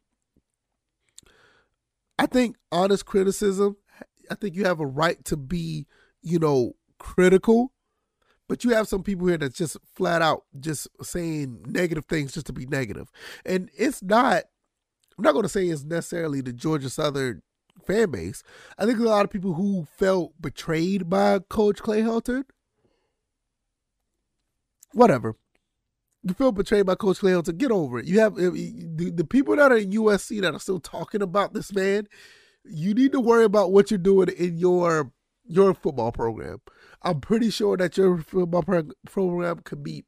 i 2.21 2.27
think 2.27 2.57
honest 2.71 3.07
criticism 3.07 3.77
i 4.31 4.35
think 4.35 4.55
you 4.55 4.65
have 4.65 4.81
a 4.81 4.87
right 4.87 5.25
to 5.25 5.37
be 5.37 5.87
you 6.23 6.39
know 6.39 6.73
critical 6.99 7.73
but 8.49 8.65
you 8.65 8.71
have 8.71 8.89
some 8.89 9.03
people 9.03 9.27
here 9.27 9.39
that's 9.39 9.57
just 9.57 9.77
flat 9.95 10.23
out 10.23 10.45
just 10.59 10.89
saying 11.03 11.63
negative 11.67 12.05
things 12.07 12.33
just 12.33 12.47
to 12.47 12.53
be 12.53 12.67
negative 12.67 13.11
and 13.45 13.71
it's 13.77 14.03
not 14.03 14.45
I'm 15.21 15.25
not 15.25 15.33
going 15.33 15.43
to 15.43 15.51
say 15.51 15.67
it's 15.67 15.85
necessarily 15.85 16.41
the 16.41 16.55
Georgia 16.55 16.89
Southern 16.89 17.43
fan 17.87 18.11
base. 18.11 18.43
I 18.79 18.87
think 18.87 18.99
a 18.99 19.03
lot 19.03 19.27
of 19.27 19.31
people 19.31 19.53
who 19.53 19.87
felt 19.99 20.33
betrayed 20.41 21.11
by 21.11 21.41
Coach 21.41 21.81
Clay 21.81 22.01
Helton. 22.01 22.45
Whatever. 24.93 25.37
You 26.23 26.33
feel 26.33 26.53
betrayed 26.53 26.87
by 26.87 26.95
Coach 26.95 27.19
Clay 27.19 27.33
Helton. 27.33 27.59
Get 27.59 27.71
over 27.71 27.99
it. 27.99 28.07
You 28.07 28.21
have 28.21 28.39
the, 29.01 29.11
the 29.11 29.25
people 29.25 29.57
that 29.57 29.73
are 29.73 29.79
in 29.79 29.93
USC 29.93 30.43
that 30.43 30.55
are 30.55 30.61
still 30.61 30.79
talking 30.79 31.23
about 31.23 31.55
this 31.55 31.73
man. 31.73 32.07
You 32.65 32.93
need 32.93 33.13
to 33.13 33.21
worry 33.21 33.45
about 33.45 33.73
what 33.73 33.91
you're 33.91 33.99
doing 33.99 34.29
in 34.29 34.59
your 34.59 35.11
your 35.47 35.73
football 35.75 36.13
program. 36.13 36.61
I'm 37.03 37.21
pretty 37.21 37.51
sure 37.51 37.77
that 37.79 37.97
your 37.97 38.19
football 38.19 38.63
program 39.07 39.61
could 39.65 39.83
be. 39.83 40.05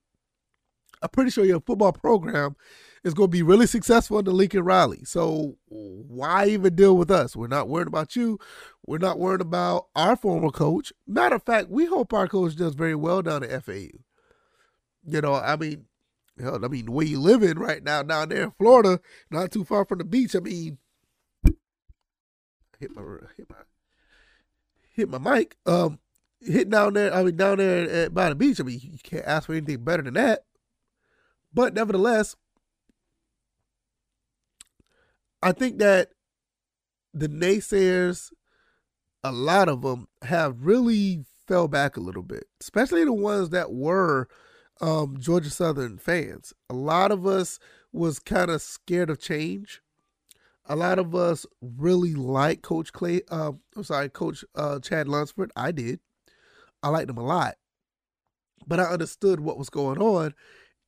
I'm 1.00 1.08
pretty 1.08 1.30
sure 1.30 1.44
your 1.44 1.60
football 1.60 1.92
program 1.92 2.54
is 3.02 3.14
going 3.14 3.28
to 3.28 3.32
be 3.32 3.42
really 3.42 3.66
successful 3.66 4.18
in 4.18 4.26
the 4.26 4.30
Lincoln 4.30 4.62
Riley. 4.62 5.02
So 5.04 5.56
why 5.66 6.46
even 6.48 6.76
deal 6.76 6.96
with 6.96 7.10
us? 7.10 7.34
We're 7.34 7.48
not 7.48 7.68
worried 7.68 7.88
about 7.88 8.14
you. 8.14 8.38
We're 8.86 8.98
not 8.98 9.18
worried 9.18 9.40
about 9.40 9.86
our 9.96 10.14
former 10.14 10.50
coach. 10.50 10.92
Matter 11.08 11.36
of 11.36 11.42
fact, 11.42 11.70
we 11.70 11.86
hope 11.86 12.12
our 12.12 12.28
coach 12.28 12.54
does 12.54 12.74
very 12.74 12.94
well 12.94 13.22
down 13.22 13.42
at 13.42 13.64
FAU. 13.64 13.88
You 15.04 15.20
know, 15.22 15.34
I 15.34 15.56
mean, 15.56 15.86
hell, 16.40 16.64
I 16.64 16.68
mean, 16.68 16.90
where 16.90 17.06
you 17.06 17.20
live 17.20 17.42
in 17.42 17.58
right 17.58 17.82
now 17.82 18.02
down 18.02 18.28
there 18.28 18.42
in 18.42 18.52
Florida, 18.52 19.00
not 19.30 19.50
too 19.52 19.64
far 19.64 19.84
from 19.84 19.98
the 19.98 20.04
beach. 20.04 20.34
I 20.34 20.40
mean, 20.40 20.78
hit 22.78 22.94
my 22.94 23.02
hit 23.36 23.48
my 23.48 23.56
hit 24.94 25.08
my 25.08 25.18
mic. 25.18 25.56
Um, 25.66 25.98
hit 26.40 26.70
down 26.70 26.94
there. 26.94 27.14
I 27.14 27.22
mean, 27.22 27.36
down 27.36 27.58
there 27.58 27.88
at, 27.88 28.14
by 28.14 28.28
the 28.28 28.34
beach. 28.34 28.60
I 28.60 28.64
mean, 28.64 28.80
you 28.82 28.98
can't 29.02 29.26
ask 29.26 29.46
for 29.46 29.52
anything 29.52 29.84
better 29.84 30.02
than 30.02 30.14
that. 30.14 30.44
But 31.54 31.74
nevertheless, 31.74 32.34
I 35.42 35.52
think 35.52 35.78
that 35.78 36.10
the 37.12 37.28
naysayers, 37.28 38.32
a 39.22 39.32
lot 39.32 39.68
of 39.68 39.82
them 39.82 40.08
have 40.22 40.62
really 40.62 41.24
fell 41.46 41.68
back 41.68 41.96
a 41.96 42.00
little 42.00 42.22
bit, 42.22 42.44
especially 42.60 43.04
the 43.04 43.12
ones 43.12 43.50
that 43.50 43.72
were 43.72 44.28
um, 44.82 45.16
Georgia 45.18 45.50
Southern 45.50 45.96
fans. 45.96 46.52
A 46.68 46.74
lot 46.74 47.10
of 47.12 47.26
us 47.26 47.58
was 47.92 48.18
kind 48.18 48.50
of 48.50 48.60
scared 48.60 49.10
of 49.10 49.20
change. 49.20 49.80
A 50.66 50.76
lot 50.76 50.98
of 50.98 51.14
us 51.14 51.46
really 51.60 52.14
like 52.14 52.62
Coach 52.62 52.92
Clay. 52.92 53.22
Uh, 53.30 53.52
I'm 53.76 53.84
sorry, 53.84 54.08
Coach 54.08 54.44
uh, 54.54 54.78
Chad 54.80 55.08
Lunsford. 55.08 55.50
I 55.56 55.72
did. 55.72 56.00
I 56.82 56.88
liked 56.88 57.10
him 57.10 57.16
a 57.16 57.24
lot, 57.24 57.54
but 58.66 58.80
I 58.80 58.84
understood 58.84 59.40
what 59.40 59.58
was 59.58 59.70
going 59.70 59.98
on, 59.98 60.34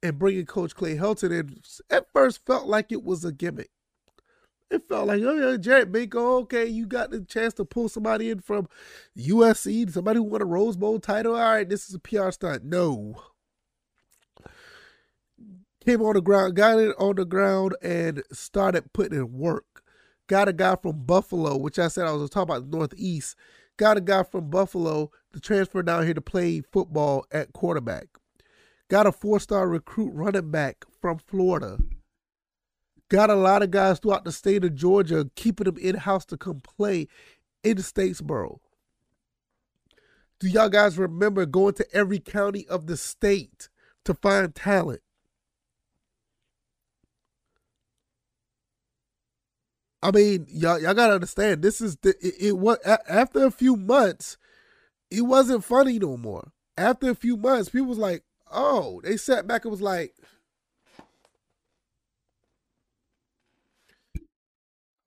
and 0.03 0.19
bringing 0.19 0.47
Coach 0.47 0.75
Clay 0.75 0.97
Helton 0.97 1.31
in 1.31 1.61
at 1.91 2.07
first 2.13 2.45
felt 2.45 2.67
like 2.67 2.91
it 2.91 3.05
was 3.05 3.25
a 3.25 3.33
gimmick 3.33 3.71
it 4.71 4.89
felt 4.89 5.07
like, 5.07 5.23
oh 5.23 5.51
yeah, 5.51 5.57
Jared 5.57 5.93
Benko, 5.93 6.43
okay, 6.43 6.67
you 6.67 6.87
got 6.87 7.11
the 7.11 7.21
chance 7.21 7.55
to 7.55 7.65
pull 7.65 7.89
somebody 7.89 8.31
in 8.31 8.41
from 8.41 8.69
USC, 9.17 9.91
somebody 9.91 10.19
who 10.19 10.25
won 10.25 10.43
a 10.43 10.47
Rose 10.47 10.77
Bowl 10.77 10.99
title. 10.99 11.35
All 11.35 11.41
right, 11.41 11.69
this 11.69 11.89
is 11.89 11.95
a 11.95 11.99
PR 11.99 12.31
stunt. 12.31 12.65
No. 12.65 13.15
Came 15.85 16.03
on 16.03 16.14
the 16.14 16.23
ground, 16.23 16.57
got 16.57 16.79
it 16.79 16.95
on 16.99 17.17
the 17.17 17.25
ground, 17.25 17.76
and 17.83 18.23
started 18.33 18.93
putting 18.93 19.19
in 19.19 19.33
work. 19.33 19.83
Got 20.26 20.49
a 20.49 20.53
guy 20.53 20.76
from 20.76 21.05
Buffalo, 21.05 21.57
which 21.57 21.79
I 21.79 21.88
said 21.88 22.07
I 22.07 22.12
was 22.12 22.31
talking 22.31 22.55
about 22.55 22.71
the 22.71 22.76
Northeast. 22.76 23.37
Got 23.76 23.99
a 23.99 24.00
guy 24.00 24.23
from 24.23 24.49
Buffalo 24.49 25.11
to 25.33 25.41
transfer 25.41 25.83
down 25.83 26.05
here 26.05 26.14
to 26.14 26.21
play 26.21 26.62
football 26.73 27.26
at 27.31 27.53
quarterback. 27.53 28.07
Got 28.88 29.07
a 29.07 29.12
four 29.12 29.41
star 29.41 29.69
recruit 29.69 30.12
running 30.14 30.50
back 30.50 30.85
from 31.00 31.19
Florida 31.19 31.79
got 33.14 33.31
a 33.31 33.35
lot 33.37 33.62
of 33.62 33.71
guys 33.71 34.00
throughout 34.00 34.25
the 34.25 34.33
state 34.33 34.64
of 34.64 34.75
Georgia 34.75 35.31
keeping 35.37 35.67
them 35.67 35.76
in 35.79 35.95
house 35.95 36.25
to 36.26 36.37
come 36.37 36.61
play 36.61 37.07
in 37.62 37.76
Statesboro. 37.76 38.59
Do 40.41 40.49
y'all 40.49 40.69
guys 40.69 40.99
remember 40.99 41.47
going 41.47 41.75
to 41.75 41.87
every 41.95 42.19
county 42.19 42.67
of 42.67 42.88
the 42.88 42.97
state 42.97 43.69
to 44.05 44.14
find 44.14 44.53
talent? 44.53 45.00
I 50.04 50.12
mean, 50.12 50.46
y'all, 50.50 50.78
y'all 50.78 50.94
gotta 50.94 51.14
understand. 51.14 51.62
This 51.62 51.80
is 51.80 51.96
the 51.96 52.11
it, 52.20 52.34
it 52.38 52.58
was 52.58 52.78
after 53.08 53.46
a 53.46 53.50
few 53.50 53.76
months, 53.76 54.37
it 55.11 55.23
wasn't 55.23 55.64
funny 55.64 55.99
no 55.99 56.16
more. 56.16 56.52
After 56.76 57.11
a 57.11 57.14
few 57.16 57.37
months, 57.37 57.70
people 57.70 57.88
was 57.88 57.99
like, 57.99 58.23
"Oh," 58.52 59.00
they 59.02 59.16
sat 59.16 59.46
back 59.46 59.64
and 59.64 59.73
was 59.73 59.80
like, 59.80 60.14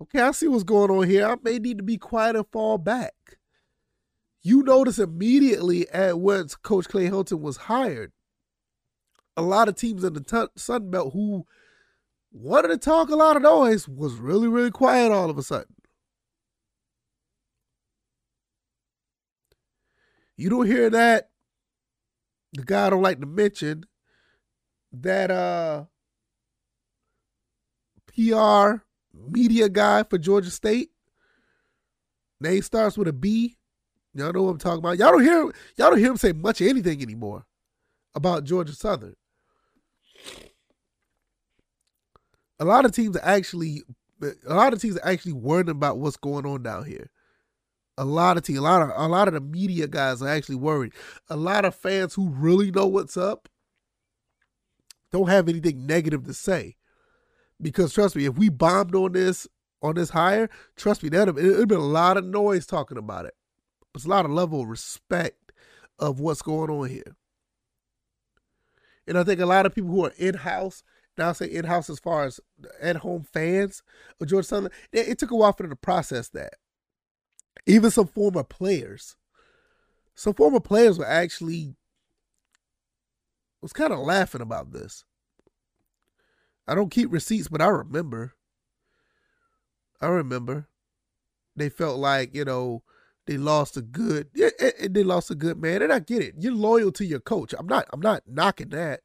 Okay, 0.01 0.19
I 0.21 0.31
see 0.31 0.47
what's 0.47 0.63
going 0.63 0.91
on 0.91 1.09
here. 1.09 1.27
I 1.27 1.35
may 1.41 1.57
need 1.57 1.77
to 1.79 1.83
be 1.83 1.97
quiet 1.97 2.35
and 2.35 2.47
fall 2.47 2.77
back. 2.77 3.13
You 4.43 4.63
notice 4.63 4.99
immediately 4.99 5.89
at 5.89 6.19
once 6.19 6.55
Coach 6.55 6.87
Clay 6.87 7.09
Helton 7.09 7.41
was 7.41 7.57
hired, 7.57 8.11
a 9.35 9.41
lot 9.41 9.67
of 9.67 9.75
teams 9.75 10.03
in 10.03 10.13
the 10.13 10.21
t- 10.21 10.51
Sun 10.55 10.91
Belt 10.91 11.13
who 11.13 11.45
wanted 12.31 12.69
to 12.69 12.77
talk 12.77 13.09
a 13.09 13.15
lot 13.15 13.35
of 13.35 13.41
noise 13.41 13.87
was 13.87 14.15
really, 14.15 14.47
really 14.47 14.71
quiet 14.71 15.11
all 15.11 15.29
of 15.29 15.37
a 15.37 15.43
sudden. 15.43 15.73
You 20.35 20.49
don't 20.49 20.67
hear 20.67 20.89
that. 20.89 21.29
The 22.53 22.63
guy 22.63 22.87
I 22.87 22.89
don't 22.91 23.01
like 23.01 23.19
to 23.19 23.25
mention 23.25 23.85
that 24.93 25.31
uh 25.31 25.85
PR 28.07 28.83
media 29.13 29.69
guy 29.69 30.03
for 30.03 30.17
Georgia 30.17 30.51
State. 30.51 30.89
Name 32.39 32.61
starts 32.61 32.97
with 32.97 33.07
a 33.07 33.13
B. 33.13 33.57
Y'all 34.13 34.31
know 34.31 34.43
what 34.43 34.51
I'm 34.51 34.57
talking 34.57 34.79
about. 34.79 34.97
Y'all 34.97 35.11
don't 35.11 35.23
hear 35.23 35.43
y'all 35.75 35.89
don't 35.89 35.97
hear 35.97 36.11
him 36.11 36.17
say 36.17 36.31
much 36.31 36.61
of 36.61 36.67
anything 36.67 37.01
anymore 37.01 37.45
about 38.15 38.43
Georgia 38.43 38.73
Southern. 38.73 39.15
A 42.59 42.65
lot 42.65 42.85
of 42.85 42.91
teams 42.91 43.15
are 43.15 43.25
actually 43.25 43.83
a 44.21 44.53
lot 44.53 44.73
of 44.73 44.81
teams 44.81 44.97
are 44.97 45.07
actually 45.07 45.33
worried 45.33 45.69
about 45.69 45.99
what's 45.99 46.17
going 46.17 46.45
on 46.45 46.63
down 46.63 46.85
here. 46.85 47.09
A 47.99 48.05
lot 48.05 48.37
of 48.37 48.43
teams, 48.43 48.59
a 48.59 48.63
lot 48.63 48.81
of 48.81 48.91
a 48.95 49.07
lot 49.07 49.27
of 49.27 49.33
the 49.33 49.41
media 49.41 49.87
guys 49.87 50.21
are 50.21 50.27
actually 50.27 50.55
worried. 50.55 50.93
A 51.29 51.35
lot 51.35 51.65
of 51.65 51.75
fans 51.75 52.13
who 52.13 52.29
really 52.29 52.71
know 52.71 52.87
what's 52.87 53.17
up 53.17 53.49
don't 55.11 55.29
have 55.29 55.47
anything 55.47 55.85
negative 55.85 56.25
to 56.25 56.33
say. 56.33 56.75
Because 57.61 57.93
trust 57.93 58.15
me, 58.15 58.25
if 58.25 58.37
we 58.37 58.49
bombed 58.49 58.95
on 58.95 59.13
this 59.13 59.47
on 59.81 59.95
this 59.95 60.09
hire, 60.09 60.49
trust 60.75 61.03
me, 61.03 61.09
that'd 61.09 61.37
it'd 61.37 61.67
been 61.67 61.79
a 61.79 61.85
lot 61.85 62.17
of 62.17 62.25
noise 62.25 62.65
talking 62.65 62.97
about 62.97 63.25
it. 63.25 63.35
It's 63.95 64.05
a 64.05 64.09
lot 64.09 64.25
of 64.25 64.31
level 64.31 64.61
of 64.61 64.67
respect 64.67 65.51
of 65.99 66.19
what's 66.19 66.41
going 66.41 66.69
on 66.69 66.89
here. 66.89 67.15
And 69.07 69.17
I 69.17 69.23
think 69.23 69.39
a 69.39 69.45
lot 69.45 69.65
of 69.65 69.73
people 69.73 69.89
who 69.89 70.05
are 70.05 70.13
in 70.17 70.35
house, 70.35 70.83
now 71.17 71.29
I 71.29 71.33
say 71.33 71.47
in 71.47 71.65
house 71.65 71.89
as 71.89 71.99
far 71.99 72.25
as 72.25 72.39
at 72.81 72.97
home 72.97 73.23
fans 73.23 73.83
of 74.19 74.27
Georgia 74.27 74.47
Southern, 74.47 74.71
it, 74.91 75.07
it 75.09 75.17
took 75.17 75.31
a 75.31 75.35
while 75.35 75.53
for 75.53 75.63
them 75.63 75.71
to 75.71 75.75
process 75.75 76.29
that. 76.29 76.53
Even 77.65 77.91
some 77.91 78.07
former 78.07 78.43
players, 78.43 79.15
some 80.15 80.33
former 80.33 80.59
players 80.59 80.97
were 80.97 81.05
actually 81.05 81.75
was 83.61 83.73
kind 83.73 83.91
of 83.91 83.99
laughing 83.99 84.41
about 84.41 84.71
this. 84.71 85.03
I 86.67 86.75
don't 86.75 86.91
keep 86.91 87.11
receipts, 87.11 87.47
but 87.47 87.61
I 87.61 87.67
remember. 87.67 88.33
I 90.01 90.07
remember. 90.07 90.67
They 91.55 91.69
felt 91.69 91.97
like, 91.97 92.35
you 92.35 92.45
know, 92.45 92.83
they 93.25 93.37
lost 93.37 93.75
a 93.75 93.81
good 93.81 94.29
yeah, 94.33 94.49
they 94.89 95.03
lost 95.03 95.31
a 95.31 95.35
good 95.35 95.61
man. 95.61 95.81
And 95.81 95.91
I 95.91 95.99
get 95.99 96.21
it. 96.21 96.35
You're 96.37 96.53
loyal 96.53 96.91
to 96.93 97.05
your 97.05 97.19
coach. 97.19 97.53
I'm 97.57 97.67
not 97.67 97.85
I'm 97.91 97.99
not 97.99 98.23
knocking 98.27 98.69
that. 98.69 99.01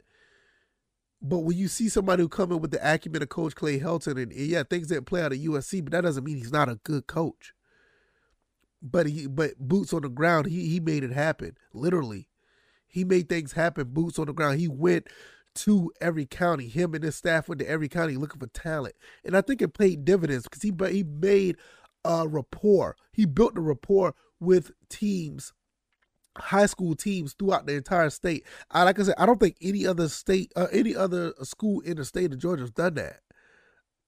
But 1.22 1.40
when 1.40 1.56
you 1.56 1.68
see 1.68 1.88
somebody 1.88 2.22
who 2.22 2.28
come 2.28 2.50
in 2.50 2.60
with 2.60 2.72
the 2.72 2.80
acumen 2.82 3.22
of 3.22 3.28
Coach 3.28 3.54
Clay 3.54 3.78
Helton, 3.78 4.20
and, 4.20 4.32
and 4.32 4.34
yeah, 4.34 4.64
things 4.64 4.88
didn't 4.88 5.06
play 5.06 5.22
out 5.22 5.32
at 5.32 5.38
USC, 5.38 5.84
but 5.84 5.92
that 5.92 6.00
doesn't 6.00 6.24
mean 6.24 6.36
he's 6.36 6.52
not 6.52 6.68
a 6.68 6.80
good 6.82 7.06
coach. 7.06 7.54
But 8.82 9.06
he 9.06 9.28
but 9.28 9.56
boots 9.58 9.92
on 9.92 10.02
the 10.02 10.08
ground, 10.08 10.46
he 10.46 10.68
he 10.68 10.80
made 10.80 11.04
it 11.04 11.12
happen. 11.12 11.56
Literally. 11.72 12.28
He 12.88 13.04
made 13.04 13.28
things 13.30 13.52
happen, 13.52 13.88
boots 13.88 14.18
on 14.18 14.26
the 14.26 14.34
ground. 14.34 14.60
He 14.60 14.68
went 14.68 15.08
to 15.54 15.90
every 16.00 16.26
county. 16.26 16.68
Him 16.68 16.94
and 16.94 17.02
his 17.02 17.16
staff 17.16 17.48
went 17.48 17.60
to 17.60 17.68
every 17.68 17.88
county 17.88 18.16
looking 18.16 18.40
for 18.40 18.48
talent. 18.48 18.94
And 19.24 19.34
I 19.36 19.40
think 19.40 19.62
it 19.62 19.72
paid 19.72 20.04
dividends 20.04 20.44
because 20.44 20.62
he 20.62 20.70
but 20.70 20.92
he 20.92 21.02
made 21.02 21.56
a 22.04 22.26
rapport. 22.28 22.96
He 23.12 23.24
built 23.24 23.56
a 23.56 23.60
rapport 23.60 24.14
with 24.40 24.72
teams, 24.88 25.52
high 26.38 26.66
school 26.66 26.94
teams 26.94 27.34
throughout 27.34 27.66
the 27.66 27.74
entire 27.74 28.10
state. 28.10 28.46
I 28.70 28.84
like 28.84 28.98
I 28.98 29.02
said, 29.02 29.14
I 29.18 29.26
don't 29.26 29.40
think 29.40 29.56
any 29.60 29.86
other 29.86 30.08
state, 30.08 30.52
uh, 30.56 30.68
any 30.72 30.96
other 30.96 31.32
school 31.42 31.80
in 31.80 31.96
the 31.96 32.04
state 32.04 32.32
of 32.32 32.38
Georgia 32.38 32.62
has 32.62 32.70
done 32.70 32.94
that. 32.94 33.20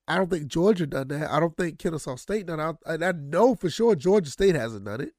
I 0.06 0.16
don't 0.16 0.30
think 0.30 0.48
Georgia 0.48 0.86
done 0.86 1.08
that. 1.08 1.30
I 1.30 1.40
don't 1.40 1.56
think 1.56 1.78
Kennesaw 1.78 2.16
State 2.16 2.46
done 2.46 2.60
it. 2.60 2.76
And 2.84 3.04
I 3.04 3.12
know 3.12 3.54
for 3.54 3.70
sure 3.70 3.94
Georgia 3.94 4.30
State 4.30 4.54
hasn't 4.54 4.84
done 4.84 5.00
it. 5.00 5.14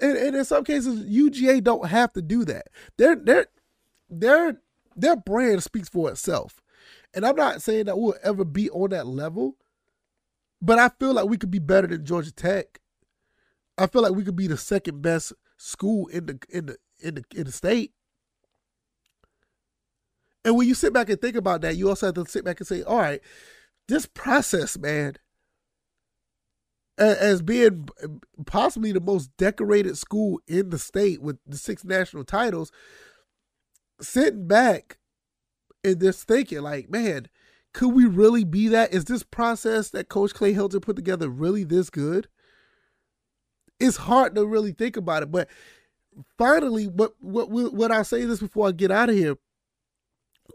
And, 0.00 0.16
and 0.16 0.36
in 0.36 0.44
some 0.44 0.64
cases, 0.64 1.04
UGA 1.04 1.62
don't 1.62 1.86
have 1.88 2.12
to 2.14 2.22
do 2.22 2.44
that. 2.46 2.68
Their 2.98 3.14
their 3.14 3.46
their 4.10 4.60
their 4.96 5.16
brand 5.16 5.62
speaks 5.62 5.88
for 5.88 6.10
itself. 6.10 6.60
And 7.14 7.24
I'm 7.24 7.36
not 7.36 7.62
saying 7.62 7.86
that 7.86 7.98
we'll 7.98 8.16
ever 8.24 8.44
be 8.44 8.68
on 8.70 8.90
that 8.90 9.06
level, 9.06 9.56
but 10.60 10.78
I 10.78 10.88
feel 10.88 11.12
like 11.12 11.26
we 11.26 11.36
could 11.36 11.50
be 11.50 11.58
better 11.58 11.86
than 11.86 12.04
Georgia 12.04 12.32
Tech. 12.32 12.80
I 13.78 13.86
feel 13.86 14.02
like 14.02 14.12
we 14.12 14.24
could 14.24 14.36
be 14.36 14.46
the 14.46 14.56
second 14.56 15.02
best 15.02 15.32
school 15.62 16.08
in 16.08 16.26
the 16.26 16.38
in 16.50 16.66
the 16.66 16.76
in 17.00 17.14
the 17.14 17.24
in 17.34 17.44
the 17.44 17.52
state. 17.52 17.92
And 20.44 20.56
when 20.56 20.66
you 20.66 20.74
sit 20.74 20.92
back 20.92 21.08
and 21.08 21.20
think 21.20 21.36
about 21.36 21.60
that, 21.60 21.76
you 21.76 21.88
also 21.88 22.06
have 22.06 22.16
to 22.16 22.26
sit 22.26 22.44
back 22.44 22.58
and 22.58 22.66
say, 22.66 22.82
all 22.82 22.98
right, 22.98 23.20
this 23.86 24.06
process, 24.06 24.76
man, 24.76 25.14
as 26.98 27.42
being 27.42 27.88
possibly 28.44 28.90
the 28.90 29.00
most 29.00 29.30
decorated 29.36 29.96
school 29.96 30.40
in 30.48 30.70
the 30.70 30.80
state 30.80 31.22
with 31.22 31.38
the 31.46 31.56
six 31.56 31.84
national 31.84 32.24
titles, 32.24 32.72
sitting 34.00 34.48
back 34.48 34.98
and 35.84 36.00
just 36.00 36.26
thinking, 36.26 36.62
like, 36.62 36.90
man, 36.90 37.28
could 37.72 37.90
we 37.90 38.04
really 38.04 38.42
be 38.42 38.66
that? 38.66 38.92
Is 38.92 39.04
this 39.04 39.22
process 39.22 39.90
that 39.90 40.08
Coach 40.08 40.34
Clay 40.34 40.54
Helton 40.54 40.82
put 40.82 40.96
together 40.96 41.28
really 41.28 41.62
this 41.62 41.88
good? 41.88 42.26
It's 43.82 43.96
hard 43.96 44.34
to 44.36 44.46
really 44.46 44.72
think 44.72 44.96
about 44.96 45.24
it, 45.24 45.32
but 45.32 45.48
finally, 46.38 46.86
what 46.86 47.14
what 47.20 47.50
what 47.50 47.90
I'll 47.90 48.04
say 48.04 48.24
this 48.24 48.40
before 48.40 48.68
I 48.68 48.72
get 48.72 48.90
out 48.90 49.10
of 49.10 49.16
here. 49.16 49.36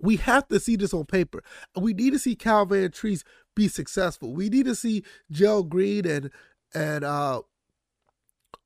We 0.02 0.18
have 0.18 0.48
to 0.50 0.60
see 0.60 0.76
this 0.76 0.94
on 0.94 1.06
paper. 1.06 1.44
We 1.76 1.94
need 1.94 2.14
to 2.14 2.20
see 2.20 2.36
Cal 2.36 2.68
Trees 2.90 3.24
be 3.56 3.68
successful. 3.68 4.34
We 4.34 4.50
need 4.50 4.66
to 4.66 4.76
see 4.76 5.04
Joe 5.32 5.64
Green 5.64 6.06
and 6.06 6.30
and 6.74 7.04
uh 7.04 7.42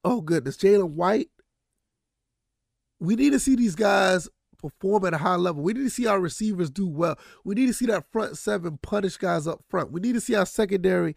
oh 0.04 0.21
goodness, 0.21 0.58
Jalen 0.58 0.91
White. 0.91 1.30
We 3.00 3.15
need 3.15 3.32
to 3.32 3.39
see 3.39 3.56
these 3.56 3.76
guys 3.76 4.30
perform 4.60 5.06
at 5.06 5.13
a 5.13 5.17
high 5.17 5.38
level. 5.38 5.63
We 5.63 5.74
need 5.74 5.84
to 5.84 5.89
see 5.89 6.06
our 6.06 6.19
receivers 6.19 6.69
do 6.69 6.88
well. 6.88 7.17
We 7.43 7.56
need 7.56 7.67
to 7.67 7.74
see 7.74 7.88
that 7.88 8.12
front 8.12 8.38
seven 8.38 8.78
punish 8.82 9.17
guys 9.17 9.47
up 9.47 9.63
front. 9.69 9.91
We 9.91 10.02
need 10.02 10.13
to 10.13 10.21
see 10.21 10.36
our 10.36 10.45
secondary 10.45 11.15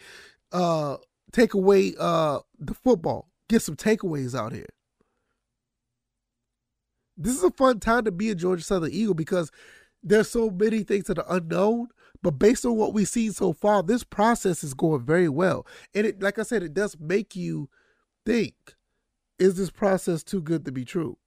uh 0.53 0.97
take 1.33 1.55
away 1.55 1.95
uh 1.99 2.39
the 2.59 2.75
football. 2.75 3.29
Get 3.49 3.63
some 3.63 3.77
takeaways 3.77 4.39
out 4.39 4.53
here. 4.53 4.67
This 7.17 7.37
is 7.37 7.45
a 7.45 7.51
fun 7.51 7.81
time 7.81 8.05
to 8.05 8.13
be 8.13 8.31
a 8.31 8.35
Georgia 8.35 8.65
Southern 8.65 8.91
Eagle 8.91 9.15
because 9.15 9.51
there's 10.03 10.31
so 10.31 10.51
many 10.51 10.83
things 10.83 11.05
that 11.05 11.19
are 11.19 11.37
unknown. 11.37 11.89
But 12.23 12.39
based 12.39 12.65
on 12.65 12.77
what 12.77 12.95
we've 12.95 13.09
seen 13.09 13.33
so 13.33 13.53
far, 13.53 13.83
this 13.83 14.03
process 14.03 14.65
is 14.65 14.73
going 14.73 15.05
very 15.05 15.29
well. 15.29 15.67
And 15.95 16.07
it, 16.07 16.23
like 16.23 16.39
I 16.39 16.43
said, 16.43 16.63
it 16.63 16.73
does 16.73 16.97
make 16.99 17.37
you 17.37 17.69
think: 18.25 18.55
Is 19.39 19.57
this 19.57 19.71
process 19.71 20.23
too 20.23 20.41
good 20.41 20.65
to 20.65 20.73
be 20.73 20.85
true? 20.85 21.19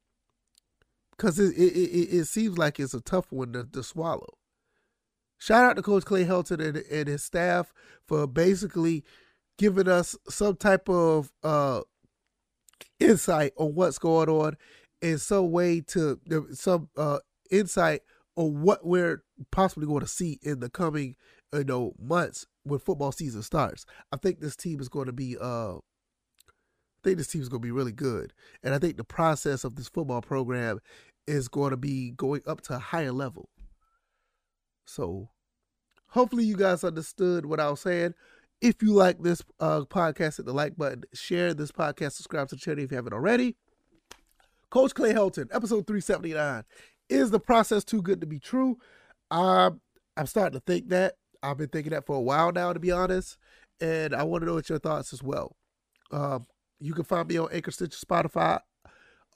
Because 1.15 1.39
it, 1.39 1.55
it, 1.55 1.73
it, 1.73 2.17
it, 2.17 2.25
seems 2.25 2.57
like 2.57 2.79
it's 2.79 2.93
a 2.93 3.01
tough 3.01 3.31
one 3.31 3.53
to, 3.53 3.63
to 3.63 3.83
swallow. 3.83 4.37
Shout 5.39 5.65
out 5.65 5.75
to 5.75 5.81
Coach 5.81 6.05
Clay 6.05 6.25
Helton 6.25 6.63
and, 6.65 6.77
and 6.77 7.07
his 7.07 7.23
staff 7.23 7.73
for 8.07 8.25
basically 8.27 9.03
giving 9.57 9.87
us 9.87 10.15
some 10.29 10.55
type 10.55 10.89
of 10.89 11.31
uh, 11.43 11.81
insight 12.99 13.53
on 13.57 13.75
what's 13.75 13.97
going 13.97 14.29
on 14.29 14.57
and 15.01 15.21
some 15.21 15.51
way 15.51 15.81
to 15.81 16.19
some 16.53 16.89
uh, 16.97 17.19
insight 17.51 18.01
on 18.35 18.61
what 18.61 18.85
we're 18.85 19.23
possibly 19.51 19.87
going 19.87 20.01
to 20.01 20.07
see 20.07 20.39
in 20.41 20.59
the 20.59 20.69
coming 20.69 21.15
you 21.53 21.63
know 21.63 21.93
months 21.99 22.45
when 22.63 22.79
football 22.79 23.11
season 23.11 23.41
starts. 23.41 23.85
I 24.11 24.17
think 24.17 24.39
this 24.39 24.55
team 24.55 24.79
is 24.79 24.89
going 24.89 25.05
to 25.07 25.13
be 25.13 25.37
uh 25.39 25.75
I 25.75 27.03
think 27.03 27.17
this 27.17 27.27
team 27.27 27.41
is 27.41 27.49
going 27.49 27.61
to 27.61 27.65
be 27.65 27.71
really 27.71 27.91
good. 27.91 28.33
And 28.63 28.73
I 28.73 28.79
think 28.79 28.97
the 28.97 29.03
process 29.03 29.63
of 29.63 29.75
this 29.75 29.87
football 29.87 30.21
program 30.21 30.79
is 31.27 31.47
going 31.47 31.71
to 31.71 31.77
be 31.77 32.11
going 32.11 32.41
up 32.47 32.61
to 32.61 32.75
a 32.75 32.79
higher 32.79 33.11
level. 33.11 33.49
So 34.85 35.29
hopefully 36.09 36.43
you 36.43 36.57
guys 36.57 36.83
understood 36.83 37.45
what 37.45 37.59
I 37.59 37.69
was 37.69 37.81
saying. 37.81 38.13
If 38.61 38.81
you 38.81 38.93
like 38.93 39.21
this 39.21 39.43
uh, 39.59 39.81
podcast, 39.81 40.37
hit 40.37 40.45
the 40.47 40.53
like 40.53 40.75
button, 40.75 41.03
share 41.13 41.53
this 41.53 41.71
podcast, 41.71 42.13
subscribe 42.13 42.47
to 42.49 42.55
the 42.55 42.61
channel 42.61 42.83
if 42.83 42.91
you 42.91 42.97
haven't 42.97 43.13
already. 43.13 43.55
Coach 44.69 44.95
Clay 44.95 45.13
Helton, 45.13 45.47
episode 45.53 45.85
379. 45.85 46.63
Is 47.09 47.31
the 47.31 47.39
process 47.39 47.83
too 47.83 48.01
good 48.01 48.19
to 48.21 48.27
be 48.27 48.39
true? 48.39 48.77
I'm 49.31 49.79
starting 50.25 50.59
to 50.59 50.63
think 50.65 50.89
that. 50.89 51.13
I've 51.43 51.57
been 51.57 51.69
thinking 51.69 51.91
that 51.91 52.05
for 52.07 52.15
a 52.15 52.21
while 52.21 52.51
now, 52.51 52.73
to 52.73 52.79
be 52.79 52.91
honest. 52.91 53.37
And 53.79 54.15
I 54.15 54.23
want 54.23 54.41
to 54.41 54.47
know 54.47 54.55
what 54.55 54.69
your 54.69 54.79
thoughts 54.79 55.13
as 55.13 55.21
well. 55.21 55.55
Um, 56.11 56.47
you 56.79 56.93
can 56.93 57.03
find 57.03 57.27
me 57.27 57.37
on 57.37 57.49
Anchor, 57.51 57.71
Stitcher, 57.71 58.03
Spotify, 58.03 58.59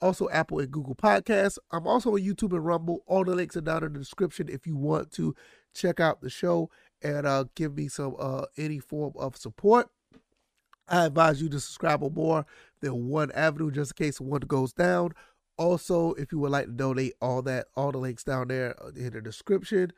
also 0.00 0.28
Apple 0.30 0.58
and 0.58 0.70
Google 0.70 0.96
Podcasts. 0.96 1.58
I'm 1.70 1.86
also 1.86 2.14
on 2.14 2.20
YouTube 2.20 2.52
and 2.52 2.66
Rumble. 2.66 3.04
All 3.06 3.24
the 3.24 3.36
links 3.36 3.56
are 3.56 3.60
down 3.60 3.84
in 3.84 3.92
the 3.92 4.00
description 4.00 4.48
if 4.48 4.66
you 4.66 4.76
want 4.76 5.12
to 5.12 5.34
check 5.74 6.00
out 6.00 6.20
the 6.20 6.28
show 6.28 6.70
and 7.02 7.26
uh, 7.26 7.44
give 7.54 7.76
me 7.76 7.88
some 7.88 8.16
uh, 8.18 8.44
any 8.56 8.78
form 8.78 9.12
of 9.16 9.36
support. 9.36 9.88
I 10.88 11.06
advise 11.06 11.40
you 11.40 11.48
to 11.50 11.60
subscribe 11.60 12.02
on 12.02 12.14
more 12.14 12.46
than 12.80 13.08
one 13.08 13.30
avenue 13.32 13.70
just 13.70 13.92
in 13.98 14.06
case 14.06 14.20
one 14.20 14.40
goes 14.40 14.72
down. 14.72 15.12
Also, 15.56 16.12
if 16.14 16.32
you 16.32 16.38
would 16.38 16.50
like 16.50 16.66
to 16.66 16.72
donate, 16.72 17.14
all 17.20 17.42
that, 17.42 17.66
all 17.76 17.92
the 17.92 17.98
links 17.98 18.24
down 18.24 18.48
there 18.48 18.74
in 18.96 19.12
the 19.12 19.20
description. 19.20 19.92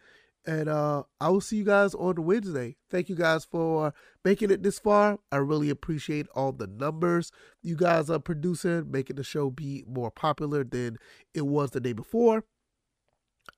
And 0.46 0.68
uh, 0.68 1.04
I 1.20 1.30
will 1.30 1.40
see 1.40 1.56
you 1.56 1.64
guys 1.64 1.94
on 1.94 2.22
Wednesday. 2.22 2.76
Thank 2.90 3.08
you 3.08 3.16
guys 3.16 3.46
for 3.46 3.94
making 4.24 4.50
it 4.50 4.62
this 4.62 4.78
far. 4.78 5.18
I 5.32 5.36
really 5.36 5.70
appreciate 5.70 6.26
all 6.34 6.52
the 6.52 6.66
numbers 6.66 7.32
you 7.62 7.76
guys 7.76 8.10
are 8.10 8.18
producing, 8.18 8.90
making 8.90 9.16
the 9.16 9.24
show 9.24 9.48
be 9.48 9.84
more 9.88 10.10
popular 10.10 10.62
than 10.62 10.98
it 11.32 11.46
was 11.46 11.70
the 11.70 11.80
day 11.80 11.94
before. 11.94 12.44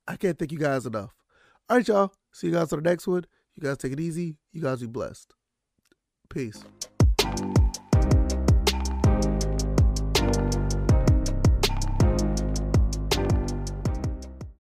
I 0.07 0.17
can't 0.17 0.39
thank 0.39 0.53
you 0.53 0.59
guys 0.59 0.87
enough. 0.87 1.13
All 1.69 1.79
right, 1.79 1.89
y'all. 1.89 2.13
See 2.33 2.49
you 2.49 2.53
guys 2.53 2.73
on 2.73 2.83
the 2.83 2.89
next 2.89 3.09
one. 3.09 3.25
You 3.57 3.69
guys 3.69 3.79
take 3.79 3.93
it 3.93 4.01
easy. 4.01 4.37
You 4.53 4.61
guys 4.61 4.81
be 4.81 4.87
blessed. 4.87 5.33
Peace. 6.29 6.63